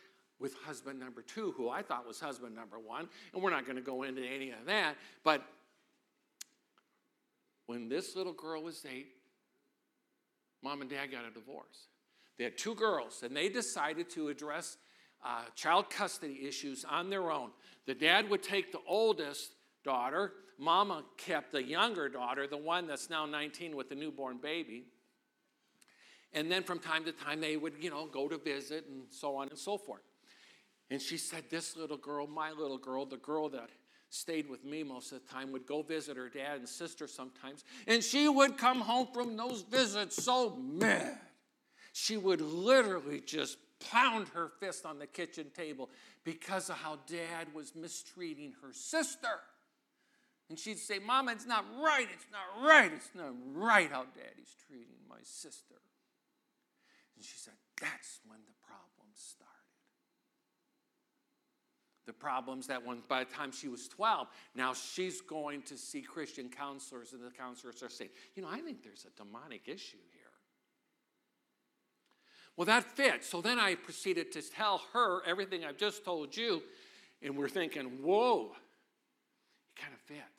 with 0.40 0.54
husband 0.64 1.00
number 1.00 1.22
two, 1.22 1.52
who 1.56 1.68
I 1.68 1.82
thought 1.82 2.06
was 2.06 2.20
husband 2.20 2.54
number 2.54 2.78
one, 2.78 3.08
and 3.32 3.42
we're 3.42 3.50
not 3.50 3.64
going 3.64 3.76
to 3.76 3.82
go 3.82 4.04
into 4.04 4.22
any 4.22 4.50
of 4.50 4.66
that. 4.66 4.94
But 5.24 5.42
when 7.66 7.88
this 7.88 8.14
little 8.14 8.32
girl 8.32 8.62
was 8.62 8.84
eight, 8.88 9.08
mom 10.62 10.80
and 10.80 10.90
dad 10.90 11.10
got 11.10 11.24
a 11.24 11.30
divorce. 11.30 11.88
They 12.38 12.44
had 12.44 12.56
two 12.56 12.74
girls, 12.74 13.22
and 13.24 13.36
they 13.36 13.48
decided 13.48 14.10
to 14.10 14.28
address 14.28 14.76
uh, 15.24 15.42
child 15.56 15.90
custody 15.90 16.46
issues 16.46 16.84
on 16.88 17.10
their 17.10 17.30
own. 17.30 17.50
The 17.86 17.94
dad 17.94 18.30
would 18.30 18.42
take 18.42 18.70
the 18.70 18.80
oldest 18.86 19.50
daughter, 19.88 20.32
mama 20.58 21.02
kept 21.16 21.50
the 21.50 21.62
younger 21.62 22.10
daughter, 22.10 22.46
the 22.46 22.58
one 22.58 22.86
that's 22.86 23.08
now 23.08 23.24
19 23.24 23.74
with 23.74 23.88
the 23.88 23.94
newborn 23.94 24.36
baby. 24.36 24.84
And 26.34 26.52
then 26.52 26.62
from 26.62 26.78
time 26.78 27.04
to 27.04 27.12
time, 27.12 27.40
they 27.40 27.56
would, 27.56 27.72
you 27.80 27.88
know, 27.88 28.06
go 28.06 28.28
to 28.28 28.36
visit 28.36 28.84
and 28.86 29.04
so 29.08 29.36
on 29.36 29.48
and 29.48 29.58
so 29.58 29.78
forth. 29.78 30.02
And 30.90 31.00
she 31.00 31.16
said, 31.16 31.44
This 31.48 31.74
little 31.74 31.96
girl, 31.96 32.26
my 32.26 32.50
little 32.52 32.76
girl, 32.76 33.06
the 33.06 33.16
girl 33.16 33.48
that 33.48 33.70
stayed 34.10 34.46
with 34.46 34.62
me 34.62 34.82
most 34.82 35.10
of 35.10 35.22
the 35.22 35.32
time, 35.32 35.52
would 35.52 35.66
go 35.66 35.80
visit 35.80 36.18
her 36.18 36.28
dad 36.28 36.58
and 36.58 36.68
sister 36.68 37.06
sometimes. 37.06 37.64
And 37.86 38.04
she 38.04 38.28
would 38.28 38.58
come 38.58 38.82
home 38.82 39.08
from 39.14 39.38
those 39.38 39.62
visits 39.62 40.22
so 40.22 40.54
mad. 40.56 41.18
She 41.94 42.18
would 42.18 42.42
literally 42.42 43.22
just 43.24 43.56
pound 43.90 44.28
her 44.34 44.50
fist 44.60 44.84
on 44.84 44.98
the 44.98 45.06
kitchen 45.06 45.46
table 45.56 45.88
because 46.24 46.68
of 46.68 46.76
how 46.76 46.98
dad 47.06 47.54
was 47.54 47.74
mistreating 47.74 48.52
her 48.60 48.74
sister. 48.74 49.40
And 50.48 50.58
she'd 50.58 50.78
say, 50.78 50.98
Mama, 50.98 51.32
it's 51.32 51.46
not 51.46 51.64
right, 51.82 52.08
it's 52.12 52.26
not 52.32 52.66
right, 52.66 52.90
it's 52.92 53.10
not 53.14 53.34
right 53.54 53.90
how 53.90 54.04
daddy's 54.04 54.54
treating 54.66 54.96
my 55.08 55.18
sister. 55.22 55.74
And 57.18 57.24
she 57.24 57.36
said, 57.36 57.54
That's 57.80 58.20
when 58.26 58.38
the 58.46 58.54
problems 58.64 59.16
started. 59.16 59.54
The 62.06 62.12
problems 62.12 62.68
that 62.68 62.86
when 62.86 63.02
by 63.08 63.24
the 63.24 63.30
time 63.30 63.50
she 63.50 63.68
was 63.68 63.88
12, 63.88 64.28
now 64.54 64.72
she's 64.72 65.20
going 65.20 65.62
to 65.62 65.76
see 65.76 66.00
Christian 66.00 66.48
counselors, 66.48 67.12
and 67.12 67.22
the 67.22 67.30
counselors 67.30 67.82
are 67.82 67.88
saying, 67.90 68.10
You 68.36 68.42
know, 68.42 68.48
I 68.48 68.60
think 68.60 68.84
there's 68.84 69.04
a 69.04 69.22
demonic 69.22 69.62
issue 69.66 69.98
here. 70.12 70.30
Well, 72.56 72.66
that 72.66 72.84
fits. 72.84 73.28
So 73.28 73.40
then 73.40 73.58
I 73.58 73.74
proceeded 73.74 74.32
to 74.32 74.42
tell 74.42 74.82
her 74.92 75.26
everything 75.26 75.64
I've 75.64 75.76
just 75.76 76.04
told 76.04 76.36
you, 76.36 76.62
and 77.20 77.36
we're 77.36 77.48
thinking, 77.48 77.84
Whoa, 78.00 78.52
it 79.66 79.80
kind 79.82 79.92
of 79.92 80.00
fits. 80.00 80.37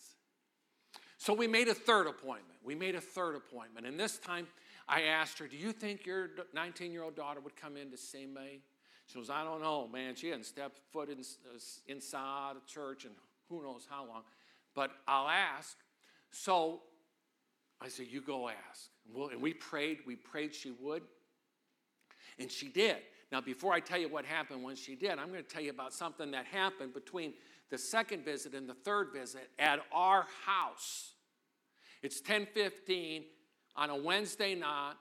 So 1.19 1.33
we 1.33 1.47
made 1.47 1.67
a 1.67 1.73
third 1.73 2.07
appointment. 2.07 2.57
We 2.63 2.75
made 2.75 2.95
a 2.95 3.01
third 3.01 3.35
appointment, 3.35 3.85
and 3.85 3.99
this 3.99 4.17
time 4.17 4.47
I 4.87 5.01
asked 5.03 5.37
her, 5.39 5.47
Do 5.47 5.57
you 5.57 5.73
think 5.73 6.05
your 6.05 6.29
19 6.53 6.93
year 6.93 7.03
old 7.03 7.15
daughter 7.15 7.41
would 7.41 7.57
come 7.57 7.75
in 7.75 7.91
to 7.91 7.97
see 7.97 8.25
me? 8.25 8.61
She 9.05 9.15
goes, 9.15 9.29
I 9.29 9.43
don't 9.43 9.61
know, 9.61 9.87
man. 9.87 10.15
She 10.15 10.29
hadn't 10.29 10.45
stepped 10.45 10.79
foot 10.93 11.09
in, 11.09 11.19
uh, 11.19 11.59
inside 11.87 12.53
a 12.55 12.71
church 12.71 13.03
and 13.03 13.13
who 13.49 13.61
knows 13.61 13.85
how 13.89 14.05
long. 14.07 14.21
But 14.75 14.91
I'll 15.07 15.27
ask. 15.27 15.75
So 16.31 16.83
I 17.81 17.89
said, 17.89 18.07
You 18.09 18.21
go 18.21 18.47
ask. 18.47 18.89
And 19.31 19.41
we 19.41 19.53
prayed. 19.53 19.99
We 20.07 20.15
prayed 20.15 20.55
she 20.55 20.71
would. 20.79 21.03
And 22.39 22.49
she 22.49 22.69
did. 22.69 22.97
Now, 23.29 23.41
before 23.41 23.73
I 23.73 23.81
tell 23.81 23.99
you 23.99 24.07
what 24.07 24.23
happened 24.23 24.63
when 24.63 24.77
she 24.77 24.95
did, 24.95 25.11
I'm 25.11 25.29
going 25.31 25.43
to 25.43 25.49
tell 25.49 25.61
you 25.61 25.71
about 25.71 25.93
something 25.93 26.31
that 26.31 26.45
happened 26.45 26.93
between 26.93 27.33
the 27.69 27.77
second 27.77 28.25
visit 28.25 28.53
and 28.53 28.67
the 28.67 28.73
third 28.73 29.09
visit 29.13 29.49
at 29.59 29.79
our 29.91 30.25
house. 30.45 31.13
It's 32.01 32.19
1015 32.19 33.23
on 33.75 33.89
a 33.89 33.95
Wednesday 33.95 34.55
night, 34.55 34.93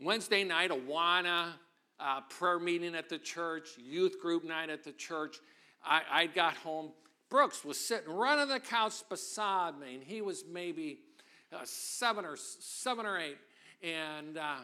Wednesday 0.00 0.44
night, 0.44 0.70
Awana 0.70 1.54
uh, 1.98 2.20
prayer 2.22 2.58
meeting 2.58 2.94
at 2.94 3.08
the 3.08 3.18
church, 3.18 3.70
youth 3.78 4.20
group 4.20 4.44
night 4.44 4.70
at 4.70 4.84
the 4.84 4.92
church. 4.92 5.38
I, 5.84 6.02
I 6.10 6.26
got 6.26 6.54
home. 6.54 6.90
Brooks 7.30 7.64
was 7.64 7.78
sitting 7.78 8.12
right 8.12 8.38
on 8.38 8.48
the 8.48 8.60
couch 8.60 9.02
beside 9.08 9.78
me, 9.78 9.94
and 9.94 10.02
he 10.02 10.22
was 10.22 10.44
maybe 10.50 10.98
uh, 11.52 11.60
seven 11.64 12.24
or 12.24 12.36
seven 12.36 13.06
or 13.06 13.18
eight, 13.18 13.38
and 13.82 14.38
uh, 14.38 14.56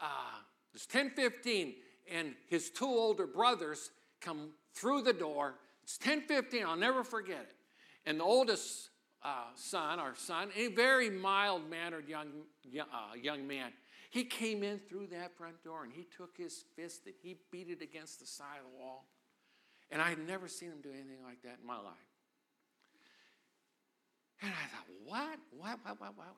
uh 0.00 0.38
it 0.70 0.74
was 0.74 0.86
ten 0.86 1.10
fifteen, 1.10 1.74
and 2.10 2.34
his 2.48 2.70
two 2.70 2.86
older 2.86 3.26
brothers 3.26 3.90
come 4.20 4.50
through 4.74 5.02
the 5.02 5.12
door. 5.12 5.54
It's 5.88 5.96
ten 5.96 6.20
fifteen. 6.20 6.66
I'll 6.66 6.76
never 6.76 7.02
forget 7.02 7.40
it. 7.40 7.56
And 8.04 8.20
the 8.20 8.24
oldest 8.24 8.90
uh, 9.22 9.46
son, 9.54 9.98
our 9.98 10.14
son, 10.14 10.50
a 10.54 10.68
very 10.68 11.08
mild 11.08 11.70
mannered 11.70 12.06
young, 12.06 12.28
uh, 12.78 13.14
young 13.18 13.46
man. 13.46 13.72
He 14.10 14.24
came 14.24 14.62
in 14.62 14.80
through 14.86 15.06
that 15.12 15.34
front 15.38 15.64
door 15.64 15.84
and 15.84 15.92
he 15.92 16.06
took 16.14 16.36
his 16.36 16.62
fist 16.76 17.06
and 17.06 17.14
he 17.22 17.38
beat 17.50 17.70
it 17.70 17.80
against 17.80 18.20
the 18.20 18.26
side 18.26 18.58
of 18.62 18.70
the 18.70 18.78
wall. 18.78 19.06
And 19.90 20.02
I 20.02 20.10
had 20.10 20.18
never 20.18 20.46
seen 20.46 20.68
him 20.68 20.82
do 20.82 20.90
anything 20.90 21.24
like 21.24 21.40
that 21.44 21.56
in 21.62 21.66
my 21.66 21.76
life. 21.76 21.94
And 24.42 24.52
I 24.52 24.66
thought, 24.68 24.86
what? 25.06 25.38
What? 25.56 25.78
What? 25.84 26.00
What? 26.00 26.16
what? 26.18 26.36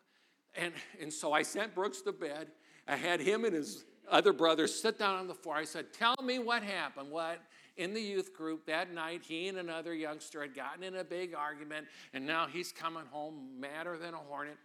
And, 0.55 0.73
and 1.01 1.13
so 1.13 1.33
I 1.33 1.43
sent 1.43 1.75
Brooks 1.75 2.03
to 2.03 2.13
bed. 2.13 2.53
I 2.87 2.95
had 2.95 3.21
him 3.21 3.45
and 3.45 3.55
his 3.55 3.85
other 4.09 4.33
brothers 4.33 4.81
sit 4.81 4.97
down 4.97 5.17
on 5.17 5.27
the 5.27 5.35
floor. 5.35 5.57
I 5.57 5.65
said, 5.65 5.93
Tell 5.93 6.17
me 6.23 6.39
what 6.39 6.63
happened. 6.63 7.11
What? 7.11 7.41
In 7.77 7.95
the 7.95 8.01
youth 8.01 8.35
group 8.35 8.67
that 8.67 8.93
night, 8.93 9.23
he 9.23 9.49
and 9.49 9.59
another 9.59 9.95
youngster 9.95 10.43
had 10.43 10.55
gotten 10.55 10.83
in 10.83 10.97
a 10.97 11.05
big 11.05 11.35
argument, 11.35 11.87
and 12.13 12.27
now 12.27 12.47
he's 12.47 12.73
coming 12.73 13.05
home 13.11 13.49
madder 13.59 13.97
than 13.99 14.15
a 14.15 14.19
hornet. 14.19 14.57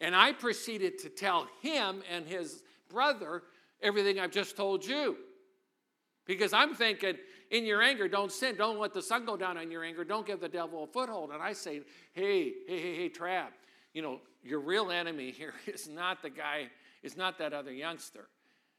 And 0.00 0.16
I 0.16 0.32
proceeded 0.32 0.98
to 1.00 1.08
tell 1.08 1.46
him 1.60 2.02
and 2.10 2.26
his 2.26 2.62
brother 2.88 3.42
everything 3.82 4.18
I've 4.18 4.30
just 4.30 4.56
told 4.56 4.84
you. 4.84 5.16
Because 6.26 6.52
I'm 6.52 6.74
thinking, 6.74 7.16
in 7.50 7.64
your 7.64 7.82
anger, 7.82 8.08
don't 8.08 8.30
sin. 8.30 8.56
Don't 8.56 8.78
let 8.78 8.94
the 8.94 9.02
sun 9.02 9.24
go 9.24 9.36
down 9.36 9.58
on 9.58 9.70
your 9.70 9.82
anger. 9.82 10.04
Don't 10.04 10.26
give 10.26 10.40
the 10.40 10.48
devil 10.48 10.84
a 10.84 10.86
foothold. 10.86 11.30
And 11.30 11.42
I 11.42 11.52
say, 11.52 11.82
hey, 12.12 12.52
hey, 12.68 12.80
hey, 12.80 12.96
hey, 12.96 13.08
Trav, 13.10 13.48
you 13.92 14.02
know, 14.02 14.20
your 14.42 14.60
real 14.60 14.90
enemy 14.90 15.32
here 15.32 15.54
is 15.66 15.88
not 15.88 16.22
the 16.22 16.30
guy, 16.30 16.68
is 17.02 17.16
not 17.16 17.38
that 17.38 17.52
other 17.52 17.72
youngster. 17.72 18.28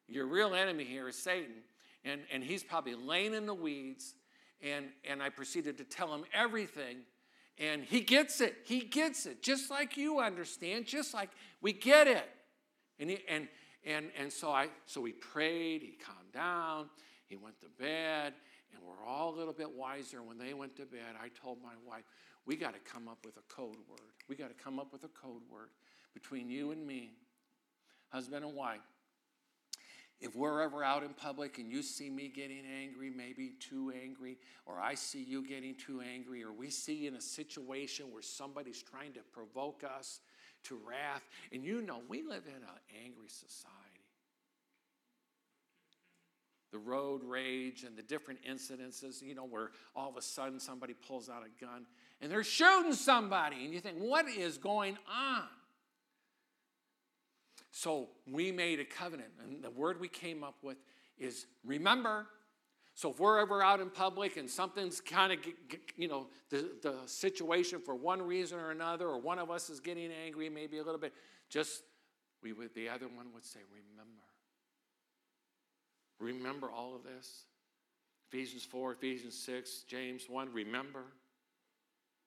Your 0.08 0.28
real 0.28 0.56
enemy 0.56 0.84
here 0.84 1.08
is 1.08 1.18
Satan 1.18 1.64
and, 2.04 2.22
and 2.32 2.44
he's 2.44 2.64
probably 2.64 2.96
laying 2.96 3.34
in 3.34 3.46
the 3.46 3.54
weeds. 3.54 4.16
And, 4.62 4.86
and 5.10 5.24
I 5.24 5.30
proceeded 5.30 5.78
to 5.80 5.84
tell 5.84 6.14
him 6.14 6.24
everything. 6.34 6.98
And 7.58 7.84
he 7.84 8.02
gets 8.02 8.42
it. 8.42 8.56
He 8.66 8.82
gets 8.82 9.26
it. 9.26 9.42
Just 9.42 9.70
like 9.70 9.98
you 9.98 10.20
understand, 10.20 10.86
just 10.86 11.14
like 11.14 11.30
we 11.62 11.74
get 11.74 12.08
it. 12.08 12.30
And, 13.00 13.10
he, 13.10 13.20
and, 13.28 13.48
and, 13.86 14.12
and 14.18 14.32
so, 14.32 14.52
I, 14.52 14.68
so 14.86 15.02
we 15.02 15.14
prayed. 15.14 15.82
He 15.82 15.92
calmed 15.92 16.32
down. 16.34 16.90
He 17.28 17.36
went 17.36 17.60
to 17.62 17.68
bed. 17.80 18.34
And 18.74 18.84
we're 18.86 19.06
all 19.06 19.34
a 19.34 19.38
little 19.38 19.54
bit 19.54 19.72
wiser. 19.72 20.22
When 20.22 20.38
they 20.38 20.54
went 20.54 20.76
to 20.78 20.86
bed, 20.86 21.16
I 21.22 21.30
told 21.30 21.62
my 21.62 21.74
wife, 21.88 22.04
we 22.46 22.56
got 22.56 22.74
to 22.74 22.80
come 22.80 23.08
up 23.08 23.20
with 23.26 23.38
a 23.38 23.54
code 23.54 23.78
word. 23.90 24.00
We 24.28 24.36
got 24.36 24.56
to 24.56 24.64
come 24.64 24.80
up 24.80 24.92
with 24.92 25.04
a 25.04 25.10
code 25.10 25.42
word 25.52 25.70
between 26.14 26.50
you 26.50 26.72
and 26.72 26.86
me, 26.86 27.14
husband 28.10 28.46
and 28.46 28.56
wife. 28.56 28.80
If 30.22 30.36
we're 30.36 30.62
ever 30.62 30.84
out 30.84 31.02
in 31.02 31.10
public 31.16 31.58
and 31.58 31.72
you 31.72 31.82
see 31.82 32.10
me 32.10 32.28
getting 32.28 32.62
angry, 32.80 33.10
maybe 33.10 33.54
too 33.60 33.92
angry, 34.04 34.38
or 34.68 34.80
I 34.80 34.94
see 34.94 35.24
you 35.24 35.44
getting 35.44 35.74
too 35.74 36.02
angry, 36.02 36.44
or 36.44 36.52
we 36.54 36.70
see 36.70 37.08
in 37.08 37.16
a 37.16 37.22
situation 37.22 38.06
where 38.12 38.22
somebody's 38.22 38.84
trying 38.84 39.14
to 39.14 39.22
provoke 39.34 39.84
us 39.84 40.20
to 40.66 40.80
wrath, 40.88 41.24
and 41.52 41.64
you 41.64 41.82
know 41.82 42.02
we 42.08 42.22
live 42.22 42.44
in 42.46 42.54
an 42.54 43.04
angry 43.04 43.30
society. 43.30 43.72
The 46.72 46.78
road 46.78 47.22
rage 47.24 47.84
and 47.84 47.98
the 47.98 48.04
different 48.04 48.42
incidences, 48.44 49.24
you 49.24 49.34
know, 49.34 49.46
where 49.46 49.72
all 49.96 50.10
of 50.10 50.18
a 50.18 50.22
sudden 50.22 50.60
somebody 50.60 50.94
pulls 50.94 51.30
out 51.30 51.44
a 51.44 51.66
gun 51.66 51.86
and 52.22 52.32
they're 52.32 52.44
shooting 52.44 52.94
somebody, 52.94 53.66
and 53.66 53.74
you 53.74 53.80
think, 53.80 53.98
what 53.98 54.28
is 54.30 54.60
going 54.60 54.98
on? 55.12 55.48
So 57.72 58.10
we 58.28 58.52
made 58.52 58.80
a 58.80 58.86
covenant, 58.86 59.30
and 59.42 59.64
the 59.64 59.72
word 59.72 60.00
we 60.00 60.10
came 60.10 60.44
up 60.44 60.58
with 60.62 60.78
is 61.18 61.48
remember. 61.66 62.28
So 62.94 63.12
if 63.12 63.20
we're 63.20 63.40
ever 63.40 63.64
out 63.64 63.80
in 63.80 63.90
public 63.90 64.36
and 64.36 64.50
something's 64.50 65.00
kind 65.00 65.32
of, 65.32 65.40
you 65.96 66.10
know, 66.10 66.28
the, 66.50 66.70
the 66.82 66.96
situation 67.06 67.80
for 67.80 67.96
one 67.96 68.22
reason 68.22 68.60
or 68.60 68.72
another, 68.72 69.08
or 69.08 69.18
one 69.18 69.40
of 69.40 69.50
us 69.50 69.70
is 69.70 69.80
getting 69.80 70.12
angry, 70.26 70.50
maybe 70.50 70.80
a 70.80 70.84
little 70.84 71.00
bit, 71.00 71.14
just 71.50 71.84
we 72.44 72.52
would, 72.52 72.74
the 72.76 72.90
other 72.90 73.08
one 73.08 73.28
would 73.34 73.46
say, 73.46 73.60
remember. 73.72 74.24
Remember 76.20 76.70
all 76.70 76.96
of 76.96 77.04
this. 77.04 77.46
Ephesians 78.32 78.64
4, 78.64 78.94
Ephesians 78.94 79.38
6, 79.38 79.84
James 79.88 80.26
1, 80.28 80.54
remember. 80.54 81.04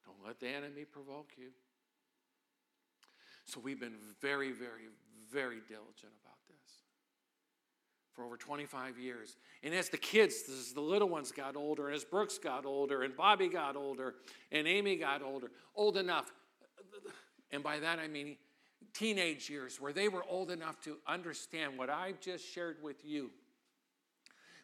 Don't 0.05 0.27
let 0.27 0.41
the 0.41 0.49
enemy 0.49 0.85
provoke 0.85 1.33
you. 1.37 1.49
So 3.47 3.61
we've 3.61 3.81
been 3.81 3.97
very, 4.21 4.53
very, 4.53 4.89
very 5.33 5.61
diligent 5.69 6.13
about 6.23 6.39
this 6.49 6.55
for 8.15 8.25
over 8.25 8.37
25 8.37 8.99
years. 8.99 9.37
And 9.63 9.75
as 9.75 9.89
the 9.89 9.97
kids, 9.97 10.45
as 10.49 10.73
the 10.73 10.81
little 10.81 11.09
ones 11.09 11.33
got 11.33 11.57
older, 11.57 11.89
and 11.89 11.97
as 11.97 12.05
Brooks 12.05 12.39
got 12.39 12.65
older, 12.65 13.03
and 13.03 13.17
Bobby 13.17 13.49
got 13.49 13.77
older, 13.77 14.15
and 14.53 14.67
Amy 14.69 14.97
got 14.97 15.23
older, 15.23 15.51
old 15.75 15.97
enough, 15.97 16.31
and 17.51 17.63
by 17.63 17.81
that 17.81 17.99
I 17.99 18.09
mean 18.09 18.37
teenage 18.93 19.51
years, 19.51 19.81
where 19.81 19.93
they 19.93 20.09
were 20.09 20.25
old 20.29 20.51
enough 20.51 20.81
to 20.83 20.99
understand 21.07 21.77
what 21.77 21.91
I've 21.91 22.21
just 22.21 22.47
shared 22.47 22.77
with 22.83 23.05
you. 23.05 23.31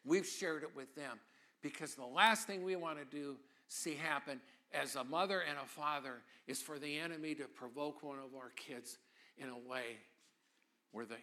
We've 0.05 0.27
shared 0.27 0.63
it 0.63 0.75
with 0.75 0.95
them 0.95 1.19
because 1.63 1.95
the 1.95 2.07
last 2.07 2.47
thing 2.47 2.63
we 2.63 2.77
want 2.77 2.99
to 2.99 3.05
do 3.05 3.37
see 3.69 3.95
happen 3.95 4.41
as 4.73 4.95
a 4.95 5.05
mother 5.05 5.41
and 5.41 5.59
a 5.59 5.67
father 5.67 6.23
is 6.47 6.63
for 6.63 6.79
the 6.79 6.99
enemy 6.99 7.35
to 7.35 7.45
provoke 7.45 8.03
one 8.03 8.19
of 8.19 8.35
our 8.37 8.51
kids 8.57 8.99
in 9.37 9.49
a 9.49 9.69
way 9.69 9.97
where 10.93 11.05
they 11.05 11.23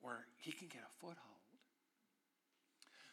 where 0.00 0.26
he 0.36 0.52
can 0.52 0.68
get 0.68 0.82
a 0.82 0.92
foothold. 1.00 1.18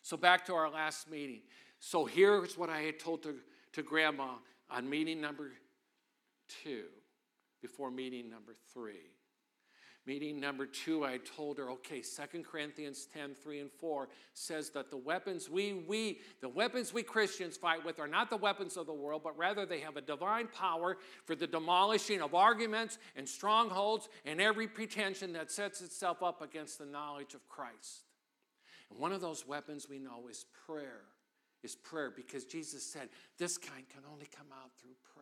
So 0.01 0.17
back 0.17 0.45
to 0.47 0.53
our 0.53 0.69
last 0.69 1.09
meeting. 1.09 1.41
So 1.79 2.05
here's 2.05 2.57
what 2.57 2.69
I 2.69 2.81
had 2.81 2.99
told 2.99 3.23
to, 3.23 3.35
to 3.73 3.81
grandma 3.81 4.35
on 4.69 4.89
meeting 4.89 5.21
number 5.21 5.51
two 6.63 6.85
before 7.61 7.89
meeting 7.89 8.29
number 8.29 8.53
three. 8.73 9.11
Meeting 10.05 10.37
number 10.37 10.65
two, 10.65 11.05
I 11.05 11.17
told 11.17 11.57
her, 11.57 11.69
okay, 11.71 12.01
Second 12.01 12.43
Corinthians 12.43 13.07
10, 13.13 13.35
3 13.41 13.61
and 13.61 13.71
4 13.71 14.09
says 14.33 14.69
that 14.71 14.89
the 14.89 14.97
weapons 14.97 15.49
we, 15.49 15.85
we, 15.87 16.19
the 16.41 16.49
weapons 16.49 16.93
we 16.93 17.03
Christians 17.03 17.55
fight 17.55 17.85
with 17.85 17.99
are 17.99 18.07
not 18.07 18.29
the 18.29 18.35
weapons 18.35 18.75
of 18.75 18.85
the 18.85 18.93
world, 18.93 19.21
but 19.23 19.37
rather 19.37 19.65
they 19.65 19.79
have 19.79 19.95
a 19.95 20.01
divine 20.01 20.47
power 20.47 20.97
for 21.23 21.35
the 21.35 21.47
demolishing 21.47 22.21
of 22.21 22.35
arguments 22.35 22.97
and 23.15 23.27
strongholds 23.27 24.09
and 24.25 24.41
every 24.41 24.67
pretension 24.67 25.31
that 25.33 25.49
sets 25.49 25.79
itself 25.79 26.21
up 26.21 26.41
against 26.41 26.79
the 26.79 26.85
knowledge 26.85 27.33
of 27.33 27.47
Christ. 27.47 28.03
And 28.91 28.99
one 28.99 29.13
of 29.13 29.21
those 29.21 29.47
weapons 29.47 29.87
we 29.89 29.99
know 29.99 30.27
is 30.29 30.45
prayer. 30.67 31.01
Is 31.63 31.75
prayer 31.77 32.11
because 32.13 32.43
Jesus 32.43 32.83
said 32.83 33.07
this 33.37 33.57
kind 33.57 33.87
can 33.87 34.01
only 34.11 34.27
come 34.35 34.47
out 34.51 34.71
through 34.81 34.95
prayer 35.01 35.12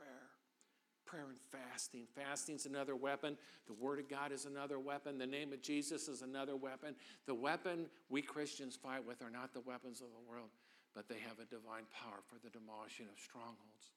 prayer 1.11 1.25
and 1.27 1.37
fasting. 1.51 2.05
Fasting's 2.15 2.65
another 2.65 2.95
weapon. 2.95 3.37
The 3.67 3.73
Word 3.73 3.99
of 3.99 4.09
God 4.09 4.31
is 4.31 4.45
another 4.45 4.79
weapon. 4.79 5.17
The 5.17 5.27
name 5.27 5.51
of 5.51 5.61
Jesus 5.61 6.07
is 6.07 6.21
another 6.21 6.55
weapon. 6.55 6.95
The 7.25 7.35
weapon 7.35 7.87
we 8.09 8.21
Christians 8.21 8.77
fight 8.77 9.05
with 9.05 9.21
are 9.21 9.29
not 9.29 9.53
the 9.53 9.59
weapons 9.59 9.99
of 9.99 10.07
the 10.07 10.29
world, 10.31 10.47
but 10.95 11.09
they 11.09 11.19
have 11.27 11.39
a 11.39 11.45
divine 11.45 11.83
power 11.91 12.19
for 12.27 12.35
the 12.41 12.49
demolishing 12.49 13.07
of 13.11 13.19
strongholds. 13.19 13.91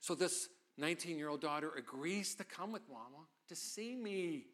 So 0.00 0.16
this 0.16 0.48
19 0.76 1.18
year 1.18 1.28
old 1.28 1.40
daughter 1.40 1.70
agrees 1.78 2.34
to 2.34 2.44
come 2.44 2.72
with 2.72 2.82
mama 2.88 3.24
to 3.48 3.54
see 3.54 3.94
me. 3.94 4.46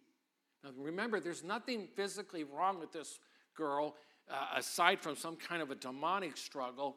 Now 0.62 0.70
remember, 0.76 1.18
there's 1.18 1.42
nothing 1.42 1.88
physically 1.96 2.44
wrong 2.44 2.78
with 2.78 2.92
this 2.92 3.18
girl 3.56 3.96
uh, 4.30 4.58
aside 4.58 5.00
from 5.00 5.16
some 5.16 5.36
kind 5.36 5.62
of 5.62 5.70
a 5.70 5.76
demonic 5.76 6.36
struggle 6.36 6.96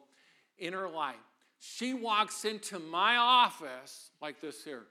in 0.58 0.74
her 0.74 0.90
life. 0.90 1.16
She 1.58 1.94
walks 1.94 2.44
into 2.44 2.78
my 2.78 3.16
office 3.16 4.10
like 4.20 4.40
this 4.40 4.62
here 4.62 4.84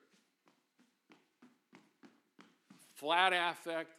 flat 2.96 3.34
affect. 3.34 3.92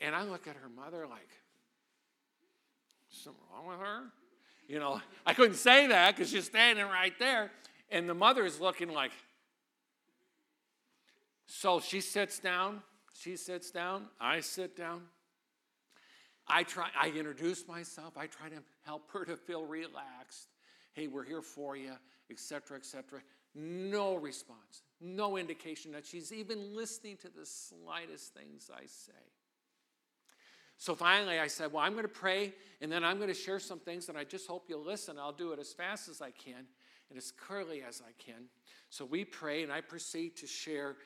And 0.00 0.14
I 0.14 0.24
look 0.24 0.46
at 0.46 0.56
her 0.56 0.68
mother 0.68 1.06
like, 1.08 1.28
something 3.08 3.40
wrong 3.52 3.68
with 3.68 3.78
her? 3.78 4.04
You 4.68 4.78
know, 4.78 5.00
I 5.24 5.32
couldn't 5.32 5.56
say 5.56 5.86
that 5.86 6.16
because 6.16 6.30
she's 6.30 6.46
standing 6.46 6.84
right 6.86 7.16
there. 7.18 7.52
And 7.90 8.08
the 8.08 8.14
mother 8.14 8.44
is 8.44 8.60
looking 8.60 8.88
like, 8.88 9.12
so 11.46 11.78
she 11.78 12.00
sits 12.00 12.40
down, 12.40 12.82
she 13.12 13.36
sits 13.36 13.70
down, 13.70 14.06
I 14.20 14.40
sit 14.40 14.76
down. 14.76 15.02
I 16.48 16.62
try, 16.62 16.88
I 17.00 17.08
introduce 17.08 17.66
myself. 17.66 18.16
I 18.16 18.26
try 18.26 18.48
to 18.48 18.62
help 18.84 19.10
her 19.12 19.24
to 19.24 19.36
feel 19.36 19.64
relaxed. 19.64 20.48
Hey, 20.92 21.08
we're 21.08 21.24
here 21.24 21.42
for 21.42 21.76
you, 21.76 21.92
etc., 22.30 22.76
etc. 22.76 23.20
No 23.54 24.16
response, 24.16 24.82
no 25.00 25.36
indication 25.36 25.92
that 25.92 26.06
she's 26.06 26.32
even 26.32 26.74
listening 26.76 27.16
to 27.18 27.28
the 27.28 27.46
slightest 27.46 28.34
things 28.34 28.70
I 28.74 28.86
say. 28.86 29.12
So 30.78 30.94
finally, 30.94 31.38
I 31.38 31.46
said, 31.46 31.72
Well, 31.72 31.82
I'm 31.82 31.92
going 31.92 32.04
to 32.04 32.08
pray, 32.08 32.52
and 32.80 32.92
then 32.92 33.02
I'm 33.02 33.16
going 33.16 33.28
to 33.28 33.34
share 33.34 33.58
some 33.58 33.78
things, 33.78 34.08
and 34.08 34.18
I 34.18 34.24
just 34.24 34.46
hope 34.46 34.66
you'll 34.68 34.84
listen. 34.84 35.18
I'll 35.18 35.32
do 35.32 35.52
it 35.52 35.58
as 35.58 35.72
fast 35.72 36.08
as 36.08 36.20
I 36.20 36.30
can 36.30 36.66
and 37.08 37.16
as 37.16 37.30
clearly 37.30 37.82
as 37.86 38.02
I 38.06 38.12
can. 38.22 38.44
So 38.90 39.04
we 39.04 39.24
pray, 39.24 39.62
and 39.62 39.72
I 39.72 39.80
proceed 39.80 40.36
to 40.36 40.46
share 40.46 40.96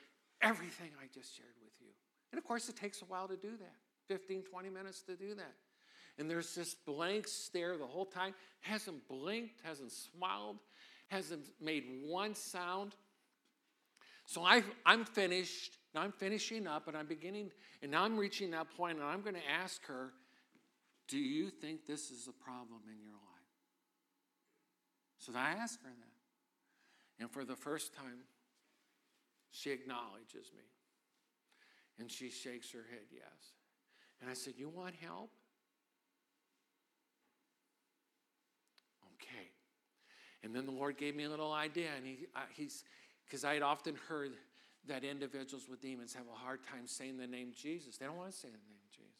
everything 0.42 0.90
I 1.00 1.06
just 1.14 1.36
shared 1.36 1.54
with 1.62 1.72
you. 1.80 1.92
And 2.32 2.38
of 2.38 2.44
course, 2.44 2.68
it 2.68 2.76
takes 2.76 3.02
a 3.02 3.04
while 3.04 3.28
to 3.28 3.36
do 3.36 3.50
that. 3.50 3.76
15, 4.10 4.42
20 4.42 4.70
minutes 4.70 5.02
to 5.02 5.14
do 5.14 5.36
that. 5.36 5.54
And 6.18 6.28
there's 6.28 6.52
this 6.52 6.74
blank 6.74 7.28
stare 7.28 7.78
the 7.78 7.86
whole 7.86 8.04
time, 8.04 8.34
hasn't 8.60 9.06
blinked, 9.06 9.60
hasn't 9.62 9.92
smiled, 9.92 10.56
hasn't 11.06 11.46
made 11.60 11.84
one 12.04 12.34
sound. 12.34 12.96
So 14.26 14.42
I, 14.42 14.64
I'm 14.84 15.04
finished. 15.04 15.78
Now 15.94 16.00
I'm 16.00 16.10
finishing 16.10 16.66
up 16.66 16.88
and 16.88 16.96
I'm 16.96 17.06
beginning, 17.06 17.52
and 17.82 17.92
now 17.92 18.02
I'm 18.02 18.16
reaching 18.16 18.50
that 18.50 18.66
point, 18.76 18.98
and 18.98 19.06
I'm 19.06 19.22
going 19.22 19.36
to 19.36 19.48
ask 19.48 19.84
her, 19.86 20.12
Do 21.06 21.18
you 21.18 21.48
think 21.48 21.86
this 21.86 22.10
is 22.10 22.26
a 22.28 22.32
problem 22.32 22.80
in 22.88 23.00
your 23.04 23.14
life? 23.14 23.40
So 25.18 25.32
I 25.36 25.50
ask 25.50 25.80
her 25.82 25.88
that. 25.88 27.22
And 27.22 27.30
for 27.30 27.44
the 27.44 27.56
first 27.56 27.94
time, 27.94 28.24
she 29.52 29.70
acknowledges 29.70 30.50
me. 30.56 30.64
And 32.00 32.10
she 32.10 32.30
shakes 32.30 32.72
her 32.72 32.84
head, 32.90 33.06
yes. 33.12 33.59
And 34.20 34.30
I 34.30 34.34
said, 34.34 34.54
You 34.56 34.68
want 34.68 34.94
help? 35.00 35.30
Okay. 39.14 39.48
And 40.42 40.54
then 40.54 40.66
the 40.66 40.72
Lord 40.72 40.96
gave 40.96 41.16
me 41.16 41.24
a 41.24 41.30
little 41.30 41.52
idea, 41.52 41.88
and 41.96 42.06
he, 42.06 42.26
he's, 42.54 42.84
because 43.24 43.44
I 43.44 43.54
had 43.54 43.62
often 43.62 43.94
heard 44.08 44.32
that 44.88 45.04
individuals 45.04 45.68
with 45.68 45.80
demons 45.80 46.14
have 46.14 46.26
a 46.32 46.36
hard 46.36 46.60
time 46.64 46.86
saying 46.86 47.18
the 47.18 47.26
name 47.26 47.52
Jesus. 47.54 47.96
They 47.98 48.06
don't 48.06 48.16
want 48.16 48.30
to 48.30 48.36
say 48.36 48.48
the 48.48 48.54
name 48.54 48.80
Jesus. 48.90 49.10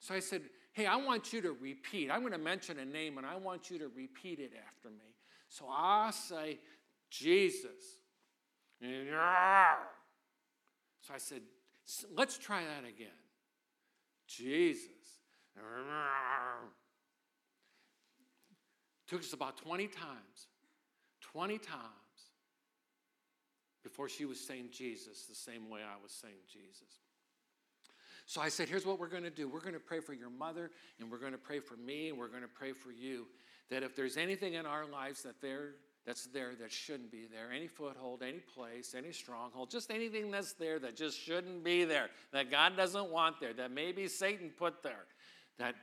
So 0.00 0.14
I 0.14 0.20
said, 0.20 0.42
Hey, 0.72 0.86
I 0.86 0.96
want 0.96 1.32
you 1.32 1.40
to 1.42 1.52
repeat. 1.52 2.10
I'm 2.10 2.20
going 2.20 2.32
to 2.32 2.38
mention 2.38 2.78
a 2.78 2.84
name, 2.84 3.18
and 3.18 3.26
I 3.26 3.36
want 3.36 3.70
you 3.70 3.78
to 3.78 3.88
repeat 3.96 4.40
it 4.40 4.52
after 4.66 4.90
me. 4.90 5.14
So 5.48 5.66
I'll 5.70 6.12
say, 6.12 6.58
Jesus. 7.10 8.00
So 8.80 8.88
I 11.14 11.18
said, 11.18 11.42
Let's 12.14 12.38
try 12.38 12.62
that 12.62 12.88
again. 12.88 13.08
Jesus. 14.26 14.88
Took 19.06 19.20
us 19.20 19.32
about 19.32 19.56
20 19.58 19.86
times, 19.88 20.48
20 21.20 21.58
times 21.58 21.80
before 23.82 24.08
she 24.08 24.24
was 24.24 24.40
saying 24.40 24.70
Jesus 24.72 25.26
the 25.26 25.34
same 25.34 25.68
way 25.68 25.80
I 25.80 26.02
was 26.02 26.10
saying 26.10 26.34
Jesus. 26.50 27.00
So 28.26 28.40
I 28.40 28.48
said, 28.48 28.68
here's 28.68 28.86
what 28.86 28.98
we're 28.98 29.08
going 29.08 29.24
to 29.24 29.30
do. 29.30 29.46
We're 29.46 29.60
going 29.60 29.74
to 29.74 29.80
pray 29.80 30.00
for 30.00 30.14
your 30.14 30.30
mother, 30.30 30.70
and 30.98 31.10
we're 31.10 31.18
going 31.18 31.32
to 31.32 31.38
pray 31.38 31.60
for 31.60 31.76
me, 31.76 32.08
and 32.08 32.18
we're 32.18 32.28
going 32.28 32.42
to 32.42 32.48
pray 32.48 32.72
for 32.72 32.90
you. 32.90 33.26
That 33.70 33.82
if 33.82 33.94
there's 33.94 34.16
anything 34.16 34.54
in 34.54 34.64
our 34.64 34.86
lives 34.86 35.22
that 35.24 35.42
there 35.42 35.74
that's 36.06 36.26
there 36.26 36.54
that 36.60 36.70
shouldn't 36.70 37.10
be 37.10 37.26
there, 37.32 37.50
any 37.54 37.66
foothold, 37.66 38.22
any 38.22 38.40
place, 38.40 38.94
any 38.96 39.12
stronghold, 39.12 39.70
just 39.70 39.90
anything 39.90 40.30
that's 40.30 40.52
there 40.52 40.78
that 40.78 40.96
just 40.96 41.18
shouldn't 41.18 41.64
be 41.64 41.84
there, 41.84 42.10
that 42.32 42.50
God 42.50 42.76
doesn't 42.76 43.10
want 43.10 43.40
there, 43.40 43.54
that 43.54 43.70
maybe 43.70 44.06
Satan 44.08 44.50
put 44.56 44.82
there, 44.82 45.06
that, 45.58 45.74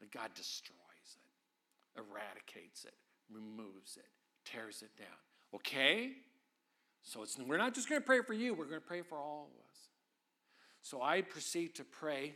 that 0.00 0.10
God 0.10 0.30
destroys 0.34 0.76
it, 1.16 2.00
eradicates 2.00 2.84
it, 2.84 2.94
removes 3.30 3.98
it, 3.98 4.08
tears 4.44 4.82
it 4.82 4.96
down. 4.96 5.08
Okay? 5.54 6.12
So 7.02 7.22
it's, 7.22 7.38
we're 7.38 7.58
not 7.58 7.74
just 7.74 7.88
going 7.88 8.00
to 8.00 8.06
pray 8.06 8.22
for 8.22 8.34
you, 8.34 8.54
we're 8.54 8.64
going 8.64 8.80
to 8.80 8.86
pray 8.86 9.02
for 9.02 9.18
all 9.18 9.50
of 9.52 9.60
us. 9.64 9.70
So 10.82 11.02
I 11.02 11.20
proceed 11.20 11.74
to 11.74 11.84
pray 11.84 12.34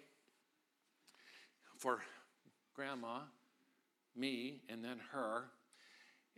for 1.79 2.01
grandma, 2.75 3.21
me, 4.15 4.61
and 4.69 4.85
then 4.85 4.99
her. 5.13 5.45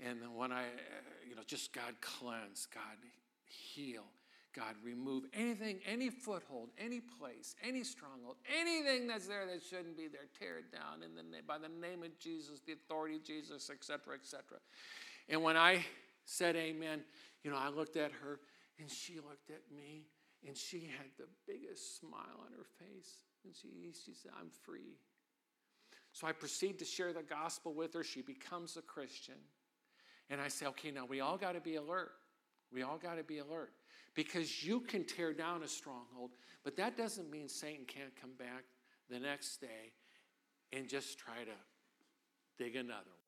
And 0.04 0.18
when 0.34 0.52
I, 0.52 0.64
uh, 0.64 0.66
you 1.28 1.34
know, 1.34 1.42
just 1.46 1.72
God 1.72 1.94
cleanse, 2.00 2.66
God 2.72 2.82
heal, 3.46 4.04
God 4.54 4.74
remove 4.82 5.24
anything, 5.34 5.80
any 5.86 6.10
foothold, 6.10 6.70
any 6.78 7.00
place, 7.00 7.54
any 7.62 7.84
stronghold, 7.84 8.36
anything 8.58 9.06
that's 9.06 9.26
there 9.26 9.46
that 9.46 9.62
shouldn't 9.62 9.96
be 9.96 10.08
there, 10.08 10.22
tear 10.38 10.58
it 10.58 10.72
down 10.72 11.02
in 11.02 11.14
the, 11.14 11.22
by 11.46 11.58
the 11.58 11.68
name 11.68 12.02
of 12.02 12.18
Jesus, 12.18 12.60
the 12.66 12.72
authority 12.72 13.16
of 13.16 13.24
Jesus, 13.24 13.70
etc., 13.70 14.14
etc. 14.14 14.58
And 15.28 15.42
when 15.42 15.56
I 15.56 15.84
said 16.24 16.56
amen, 16.56 17.02
you 17.42 17.50
know, 17.50 17.58
I 17.58 17.68
looked 17.68 17.96
at 17.96 18.12
her 18.12 18.40
and 18.78 18.90
she 18.90 19.16
looked 19.16 19.50
at 19.50 19.62
me 19.74 20.04
and 20.46 20.56
she 20.56 20.80
had 20.80 21.06
the 21.18 21.28
biggest 21.46 21.98
smile 22.00 22.40
on 22.44 22.52
her 22.56 22.64
face. 22.78 23.18
And 23.44 23.54
she, 23.54 23.68
she 24.04 24.12
said, 24.14 24.32
I'm 24.38 24.50
free. 24.64 24.98
So 26.12 26.26
I 26.26 26.32
proceed 26.32 26.78
to 26.78 26.84
share 26.84 27.12
the 27.12 27.22
gospel 27.22 27.74
with 27.74 27.94
her. 27.94 28.02
She 28.02 28.22
becomes 28.22 28.76
a 28.76 28.82
Christian. 28.82 29.36
And 30.30 30.40
I 30.40 30.48
say, 30.48 30.66
okay, 30.66 30.90
now 30.90 31.06
we 31.06 31.20
all 31.20 31.36
got 31.36 31.52
to 31.52 31.60
be 31.60 31.76
alert. 31.76 32.12
We 32.72 32.82
all 32.82 32.98
got 32.98 33.16
to 33.16 33.24
be 33.24 33.38
alert 33.38 33.72
because 34.14 34.64
you 34.64 34.80
can 34.80 35.04
tear 35.04 35.32
down 35.32 35.62
a 35.62 35.68
stronghold, 35.68 36.32
but 36.64 36.76
that 36.76 36.96
doesn't 36.96 37.30
mean 37.30 37.48
Satan 37.48 37.84
can't 37.86 38.14
come 38.20 38.32
back 38.38 38.64
the 39.08 39.20
next 39.20 39.60
day 39.60 39.92
and 40.72 40.88
just 40.88 41.18
try 41.18 41.44
to 41.44 42.62
dig 42.64 42.74
another 42.74 42.94
one. 42.94 43.26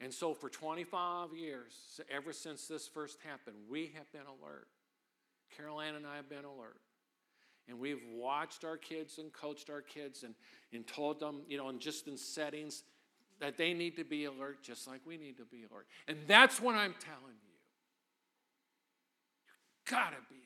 And 0.00 0.12
so 0.12 0.34
for 0.34 0.50
25 0.50 1.28
years, 1.34 2.00
ever 2.10 2.32
since 2.32 2.66
this 2.66 2.88
first 2.88 3.18
happened, 3.24 3.56
we 3.70 3.92
have 3.94 4.10
been 4.12 4.26
alert. 4.26 4.66
Carol 5.56 5.80
Ann 5.80 5.94
and 5.94 6.06
I 6.06 6.16
have 6.16 6.28
been 6.28 6.44
alert. 6.44 6.80
And 7.68 7.78
we've 7.78 8.02
watched 8.12 8.64
our 8.64 8.76
kids 8.76 9.18
and 9.18 9.32
coached 9.32 9.70
our 9.70 9.80
kids 9.80 10.24
and, 10.24 10.34
and 10.72 10.84
told 10.86 11.20
them, 11.20 11.42
you 11.46 11.56
know, 11.56 11.68
and 11.68 11.78
just 11.78 12.08
in 12.08 12.16
settings 12.16 12.82
that 13.42 13.56
they 13.56 13.74
need 13.74 13.96
to 13.96 14.04
be 14.04 14.24
alert 14.26 14.62
just 14.62 14.86
like 14.86 15.00
we 15.04 15.16
need 15.16 15.36
to 15.36 15.44
be 15.44 15.64
alert. 15.68 15.84
And 16.06 16.16
that's 16.28 16.60
what 16.60 16.76
I'm 16.76 16.94
telling 17.00 17.34
you. 17.44 17.56
You've 19.84 19.90
got 19.90 20.10
to 20.10 20.22
be 20.30 20.36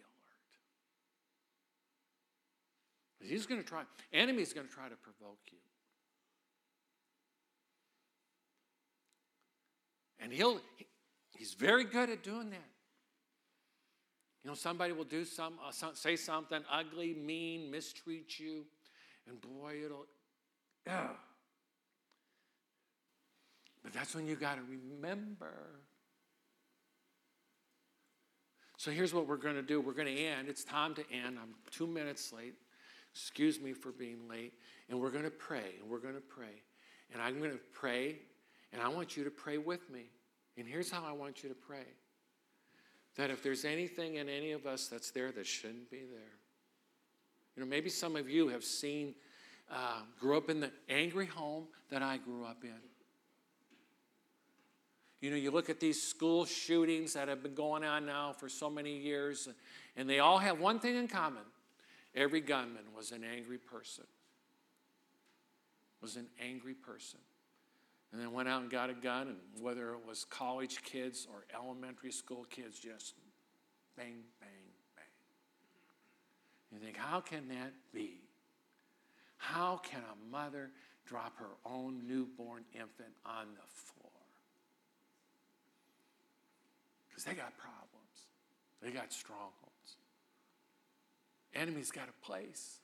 alert. 3.21 3.31
He's 3.31 3.45
going 3.45 3.61
to 3.63 3.69
try, 3.69 3.83
enemy's 4.15 4.55
going 4.55 4.67
to 4.67 4.73
try 4.73 4.89
to 4.89 4.97
provoke 4.97 5.41
you. 5.53 5.59
And 10.19 10.33
he'll, 10.33 10.59
he's 11.37 11.53
very 11.53 11.85
good 11.85 12.09
at 12.09 12.23
doing 12.23 12.49
that. 12.49 12.71
You 14.43 14.51
know, 14.51 14.55
somebody 14.55 14.95
will 14.95 15.05
do 15.05 15.27
some, 15.27 15.59
uh, 15.63 15.71
some, 15.71 15.95
say 15.95 16.17
something 16.17 16.63
ugly, 16.73 17.13
mean, 17.13 17.71
mistreat 17.71 18.39
you, 18.39 18.65
and 19.29 19.39
boy, 19.39 19.83
it'll. 19.85 20.07
But 23.87 23.92
that's 23.92 24.16
when 24.16 24.27
you 24.27 24.35
got 24.35 24.57
to 24.57 24.62
remember. 24.68 25.55
So 28.79 28.90
here's 28.90 29.14
what 29.14 29.29
we're 29.29 29.37
going 29.37 29.55
to 29.55 29.62
do. 29.62 29.81
We're 29.81 29.92
going 29.92 30.12
to 30.12 30.25
end. 30.25 30.49
It's 30.49 30.64
time 30.64 30.92
to 30.94 31.03
end. 31.12 31.38
I'm 31.40 31.55
two 31.70 31.87
minutes 31.87 32.33
late. 32.33 32.55
Excuse 33.14 33.61
me 33.61 33.72
for 33.72 33.92
being 33.92 34.29
late. 34.29 34.55
And 34.88 35.01
we're 35.01 35.12
going 35.12 35.22
to 35.22 35.31
pray. 35.31 35.77
And 35.81 35.88
we're 35.88 36.01
going 36.01 36.16
to 36.16 36.20
pray. 36.20 36.64
And 37.12 37.22
I'm 37.22 37.38
going 37.38 37.53
to 37.53 37.61
pray. 37.75 38.16
And 38.72 38.83
I 38.83 38.88
want 38.88 39.16
you 39.16 39.22
to 39.22 39.31
pray 39.31 39.57
with 39.57 39.88
me. 39.88 40.07
And 40.59 40.66
here's 40.66 40.90
how 40.90 41.05
I 41.07 41.12
want 41.12 41.44
you 41.44 41.49
to 41.49 41.55
pray 41.55 41.87
that 43.16 43.31
if 43.31 43.40
there's 43.40 43.64
anything 43.64 44.16
in 44.16 44.29
any 44.29 44.51
of 44.51 44.66
us 44.66 44.88
that's 44.88 45.12
there 45.12 45.31
that 45.31 45.46
shouldn't 45.46 45.92
be 45.92 46.01
there, 46.11 46.35
you 47.55 47.62
know, 47.62 47.68
maybe 47.68 47.88
some 47.88 48.16
of 48.16 48.29
you 48.29 48.49
have 48.49 48.64
seen, 48.64 49.14
uh, 49.70 50.01
grew 50.18 50.37
up 50.37 50.51
in 50.51 50.59
the 50.59 50.72
angry 50.88 51.27
home 51.27 51.68
that 51.88 52.03
I 52.03 52.16
grew 52.16 52.44
up 52.44 52.64
in. 52.64 52.96
You 55.21 55.31
know, 55.31 55.37
you 55.37 55.51
look 55.51 55.71
at 55.71 55.81
these 55.81 56.03
school 56.03 56.45
shootings 56.45 57.15
that 57.15 57.29
have 57.29 57.43
been 57.43 57.55
going 57.55 57.85
on 57.85 58.05
now 58.07 58.33
for 58.33 58.49
so 58.49 58.69
many 58.69 58.99
years, 58.99 59.49
and 59.97 60.09
they 60.09 60.19
all 60.19 60.39
have 60.39 60.61
one 60.61 60.79
thing 60.79 60.97
in 60.97 61.09
common 61.09 61.43
every 62.15 62.41
gunman 62.41 62.85
was 62.97 63.13
an 63.13 63.23
angry 63.25 63.59
person. 63.59 64.05
Was 66.01 66.17
an 66.17 66.27
angry 66.41 66.75
person 66.75 67.21
and 68.13 68.21
then 68.21 68.33
went 68.33 68.49
out 68.49 68.63
and 68.63 68.71
got 68.71 68.89
a 68.89 68.95
gun, 68.95 69.29
and 69.29 69.37
whether 69.61 69.91
it 69.91 70.07
was 70.07 70.25
college 70.25 70.83
kids 70.83 71.27
or 71.31 71.45
elementary 71.55 72.13
school 72.13 72.47
kids, 72.49 72.79
just 72.79 73.15
bang, 73.97 74.23
bang, 74.41 74.49
bang. 74.97 75.05
You 76.73 76.79
think, 76.79 76.97
how 76.97 77.21
can 77.21 77.49
that 77.49 77.73
be? 77.93 78.21
How 79.37 79.81
can 79.83 80.01
a 80.01 80.33
mother 80.33 80.71
drop 81.05 81.37
her 81.39 81.57
own 81.65 82.07
newborn 82.07 82.65
infant 82.73 83.13
on 83.25 83.49
the 83.55 83.67
floor? 83.67 84.11
Because 87.17 87.33
they 87.33 87.35
got 87.35 87.57
problems, 87.57 88.27
they 88.83 88.91
got 88.91 89.11
strongholds. 89.11 89.97
Enemy's 91.55 91.91
got 91.91 92.11
a 92.11 92.27
place. 92.27 92.81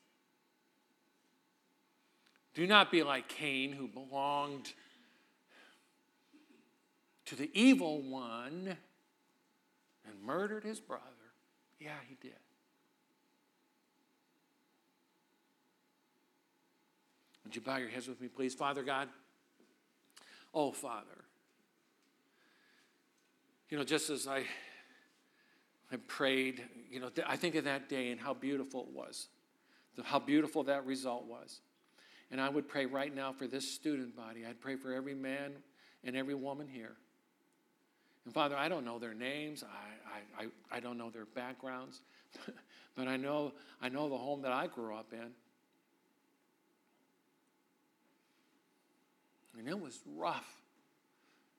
Do 2.55 2.66
not 2.66 2.90
be 2.90 3.03
like 3.03 3.29
Cain, 3.29 3.73
who 3.73 3.87
belonged 3.87 4.73
to 7.27 7.37
the 7.37 7.51
evil 7.53 8.01
one 8.01 8.75
and 10.07 10.23
murdered 10.25 10.64
his 10.64 10.81
brother. 10.81 11.03
Yeah, 11.79 11.90
he 12.09 12.16
did. 12.23 12.33
Would 17.45 17.55
you 17.55 17.61
bow 17.61 17.77
your 17.77 17.90
heads 17.90 18.09
with 18.09 18.18
me, 18.18 18.29
please? 18.29 18.55
Father 18.55 18.83
God, 18.83 19.09
oh, 20.55 20.73
Father, 20.73 21.21
you 23.72 23.78
know, 23.78 23.85
just 23.85 24.11
as 24.11 24.28
I, 24.28 24.44
I 25.90 25.96
prayed, 26.06 26.62
you 26.90 27.00
know, 27.00 27.08
I 27.26 27.38
think 27.38 27.54
of 27.54 27.64
that 27.64 27.88
day 27.88 28.11
and 28.11 28.20
how 28.20 28.35
beautiful 28.35 28.82
it 28.82 28.94
was, 28.94 29.28
how 30.04 30.18
beautiful 30.18 30.64
that 30.64 30.85
result 30.85 31.24
was. 31.24 31.62
And 32.30 32.38
I 32.38 32.50
would 32.50 32.68
pray 32.68 32.85
right 32.85 33.14
now 33.14 33.32
for 33.32 33.46
this 33.46 33.66
student 33.66 34.14
body. 34.14 34.44
I'd 34.46 34.61
pray 34.61 34.76
for 34.76 34.92
every 34.92 35.14
man 35.14 35.52
and 36.04 36.14
every 36.14 36.35
woman 36.35 36.68
here. 36.68 36.92
And 38.26 38.35
Father, 38.35 38.58
I 38.58 38.68
don't 38.68 38.85
know 38.85 38.98
their 38.98 39.14
names, 39.14 39.64
I, 39.64 40.42
I, 40.42 40.44
I, 40.44 40.76
I 40.76 40.80
don't 40.80 40.98
know 40.98 41.08
their 41.08 41.24
backgrounds, 41.24 42.02
but 42.94 43.08
I 43.08 43.16
know, 43.16 43.52
I 43.80 43.88
know 43.88 44.11
the 44.11 44.18
home 44.18 44.42
that 44.42 44.52
I 44.52 44.66
grew 44.66 44.94
up 44.94 45.14
in. 45.14 45.30
And 49.58 49.66
it 49.66 49.80
was 49.80 49.98
rough. 50.14 50.61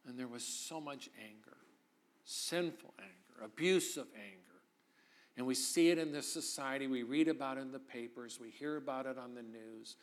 And 0.08 0.20
there 0.20 0.28
was 0.28 0.46
so 0.46 0.80
much 0.80 1.10
anger, 1.20 1.58
sinful 2.26 2.94
anger, 3.00 3.46
abusive 3.46 4.08
anger. 4.16 4.40
And 5.36 5.48
we 5.48 5.56
see 5.56 5.90
it 5.90 5.98
in 5.98 6.12
this 6.12 6.32
society. 6.32 6.88
We 6.88 7.04
read 7.04 7.28
about 7.28 7.58
it 7.58 7.62
in 7.62 7.72
the 7.72 7.80
papers. 7.80 8.40
We 8.40 8.50
hear 8.50 8.78
about 8.78 9.06
it 9.06 9.18
on 9.18 9.34
the 9.34 9.42
news 9.42 9.98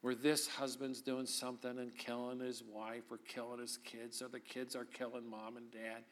where 0.00 0.14
this 0.16 0.48
husband's 0.48 1.00
doing 1.00 1.26
something 1.26 1.78
and 1.78 1.96
killing 1.96 2.40
his 2.40 2.62
wife 2.62 3.04
or 3.10 3.18
killing 3.18 3.60
his 3.60 3.78
kids, 3.84 4.20
or 4.20 4.28
the 4.28 4.40
kids 4.40 4.74
are 4.74 4.84
killing 4.84 5.28
mom 5.28 5.56
and 5.56 5.70
dad. 5.70 6.02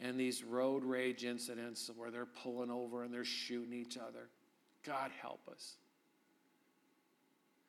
And 0.00 0.18
these 0.18 0.44
road 0.44 0.84
rage 0.84 1.24
incidents 1.24 1.90
where 1.96 2.10
they're 2.10 2.26
pulling 2.26 2.70
over 2.70 3.02
and 3.02 3.12
they're 3.12 3.24
shooting 3.24 3.72
each 3.72 3.96
other. 3.96 4.28
God 4.84 5.10
help 5.20 5.40
us. 5.50 5.74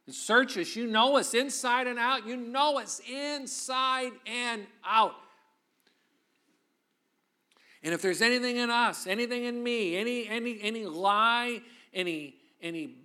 And 0.05 0.13
search 0.13 0.55
us. 0.57 0.75
You 0.75 0.85
know 0.85 1.17
us 1.17 1.33
inside 1.33 1.87
and 1.87 1.97
out. 1.97 2.27
You 2.27 2.37
know 2.37 2.77
us 2.77 3.01
inside 3.09 4.11
and 4.27 4.67
out. 4.85 5.15
And 7.85 7.93
if 7.93 8.01
there's 8.01 8.23
anything 8.23 8.57
in 8.57 8.71
us, 8.71 9.05
anything 9.05 9.45
in 9.45 9.61
me, 9.63 9.95
any, 9.95 10.27
any, 10.27 10.59
any 10.61 10.85
lie, 10.85 11.61
any, 11.93 12.35
any 12.59 12.95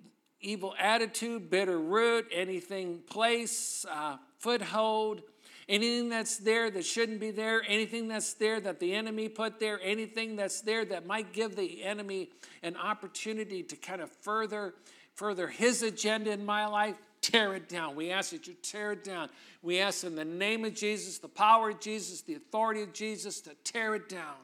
evil 0.40 0.74
attitude, 0.78 1.50
bitter 1.50 1.78
root, 1.78 2.26
anything, 2.32 3.00
place, 3.08 3.84
uh, 3.88 4.16
foothold, 4.38 5.20
anything 5.68 6.08
that's 6.08 6.38
there 6.38 6.70
that 6.70 6.86
shouldn't 6.86 7.20
be 7.20 7.30
there, 7.30 7.62
anything 7.68 8.08
that's 8.08 8.32
there 8.32 8.58
that 8.58 8.80
the 8.80 8.94
enemy 8.94 9.28
put 9.28 9.60
there, 9.60 9.78
anything 9.82 10.34
that's 10.34 10.62
there 10.62 10.86
that 10.86 11.06
might 11.06 11.34
give 11.34 11.56
the 11.56 11.84
enemy 11.84 12.30
an 12.62 12.74
opportunity 12.76 13.62
to 13.62 13.76
kind 13.76 14.00
of 14.00 14.10
further 14.10 14.74
further 15.14 15.48
his 15.48 15.82
agenda 15.82 16.30
in 16.30 16.46
my 16.46 16.64
life, 16.64 16.96
tear 17.20 17.54
it 17.54 17.68
down. 17.68 17.94
We 17.94 18.10
ask 18.10 18.30
that 18.30 18.46
you 18.46 18.54
tear 18.62 18.92
it 18.92 19.04
down. 19.04 19.28
We 19.60 19.78
ask 19.78 20.02
in 20.04 20.16
the 20.16 20.24
name 20.24 20.64
of 20.64 20.74
Jesus, 20.74 21.18
the 21.18 21.28
power 21.28 21.68
of 21.68 21.80
Jesus, 21.80 22.22
the 22.22 22.36
authority 22.36 22.80
of 22.80 22.94
Jesus 22.94 23.42
to 23.42 23.50
tear 23.62 23.94
it 23.94 24.08
down. 24.08 24.36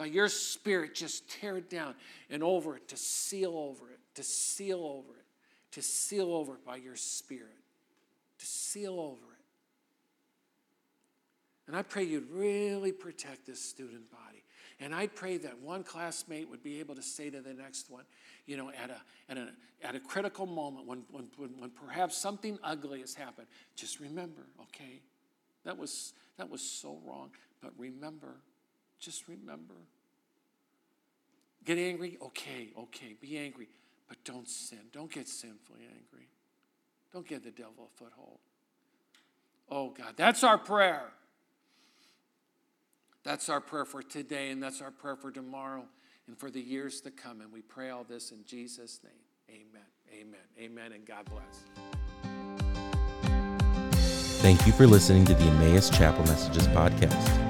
By 0.00 0.06
your 0.06 0.30
spirit, 0.30 0.94
just 0.94 1.28
tear 1.28 1.58
it 1.58 1.68
down 1.68 1.94
and 2.30 2.42
over 2.42 2.74
it, 2.74 2.88
to 2.88 2.96
seal 2.96 3.52
over 3.54 3.90
it, 3.90 3.98
to 4.14 4.22
seal 4.22 4.78
over 4.82 5.12
it, 5.12 5.26
to 5.72 5.82
seal 5.82 6.32
over 6.32 6.54
it 6.54 6.64
by 6.64 6.76
your 6.76 6.96
spirit, 6.96 7.58
to 8.38 8.46
seal 8.46 8.98
over 8.98 9.12
it. 9.12 9.44
And 11.66 11.76
I 11.76 11.82
pray 11.82 12.04
you'd 12.04 12.30
really 12.30 12.92
protect 12.92 13.44
this 13.44 13.60
student 13.60 14.10
body. 14.10 14.42
And 14.80 14.94
I 14.94 15.06
pray 15.06 15.36
that 15.36 15.58
one 15.60 15.82
classmate 15.82 16.48
would 16.48 16.62
be 16.62 16.80
able 16.80 16.94
to 16.94 17.02
say 17.02 17.28
to 17.28 17.42
the 17.42 17.52
next 17.52 17.90
one, 17.90 18.04
you 18.46 18.56
know, 18.56 18.70
at 18.70 18.88
a, 18.88 19.02
at 19.30 19.36
a, 19.36 19.48
at 19.86 19.94
a 19.96 20.00
critical 20.00 20.46
moment 20.46 20.86
when, 20.86 21.02
when, 21.10 21.28
when, 21.36 21.70
perhaps 21.72 22.16
something 22.16 22.58
ugly 22.64 23.00
has 23.00 23.14
happened, 23.14 23.48
just 23.76 24.00
remember, 24.00 24.46
okay, 24.62 25.02
that 25.64 25.76
was, 25.76 26.14
that 26.38 26.48
was 26.48 26.62
so 26.62 26.98
wrong. 27.06 27.32
But 27.60 27.72
remember, 27.76 28.36
just 29.00 29.26
remember. 29.28 29.74
Get 31.64 31.78
angry? 31.78 32.18
Okay, 32.22 32.68
okay, 32.78 33.16
be 33.20 33.38
angry. 33.38 33.68
But 34.08 34.18
don't 34.24 34.48
sin. 34.48 34.78
Don't 34.92 35.10
get 35.10 35.28
sinfully 35.28 35.82
angry. 35.82 36.28
Don't 37.12 37.26
give 37.26 37.42
the 37.42 37.50
devil 37.50 37.86
a 37.86 37.98
foothold. 37.98 38.38
Oh, 39.70 39.90
God, 39.90 40.14
that's 40.16 40.42
our 40.42 40.58
prayer. 40.58 41.12
That's 43.22 43.48
our 43.48 43.60
prayer 43.60 43.84
for 43.84 44.02
today, 44.02 44.50
and 44.50 44.62
that's 44.62 44.80
our 44.80 44.90
prayer 44.90 45.16
for 45.16 45.30
tomorrow 45.30 45.84
and 46.26 46.38
for 46.38 46.50
the 46.50 46.60
years 46.60 47.00
to 47.02 47.10
come. 47.10 47.40
And 47.40 47.52
we 47.52 47.60
pray 47.60 47.90
all 47.90 48.04
this 48.04 48.32
in 48.32 48.44
Jesus' 48.44 49.00
name. 49.04 49.12
Amen. 49.50 49.82
Amen. 50.12 50.40
Amen. 50.60 50.92
And 50.92 51.04
God 51.04 51.26
bless. 51.26 51.64
Thank 54.40 54.66
you 54.66 54.72
for 54.72 54.86
listening 54.86 55.24
to 55.26 55.34
the 55.34 55.44
Emmaus 55.44 55.90
Chapel 55.90 56.24
Messages 56.24 56.66
podcast. 56.68 57.49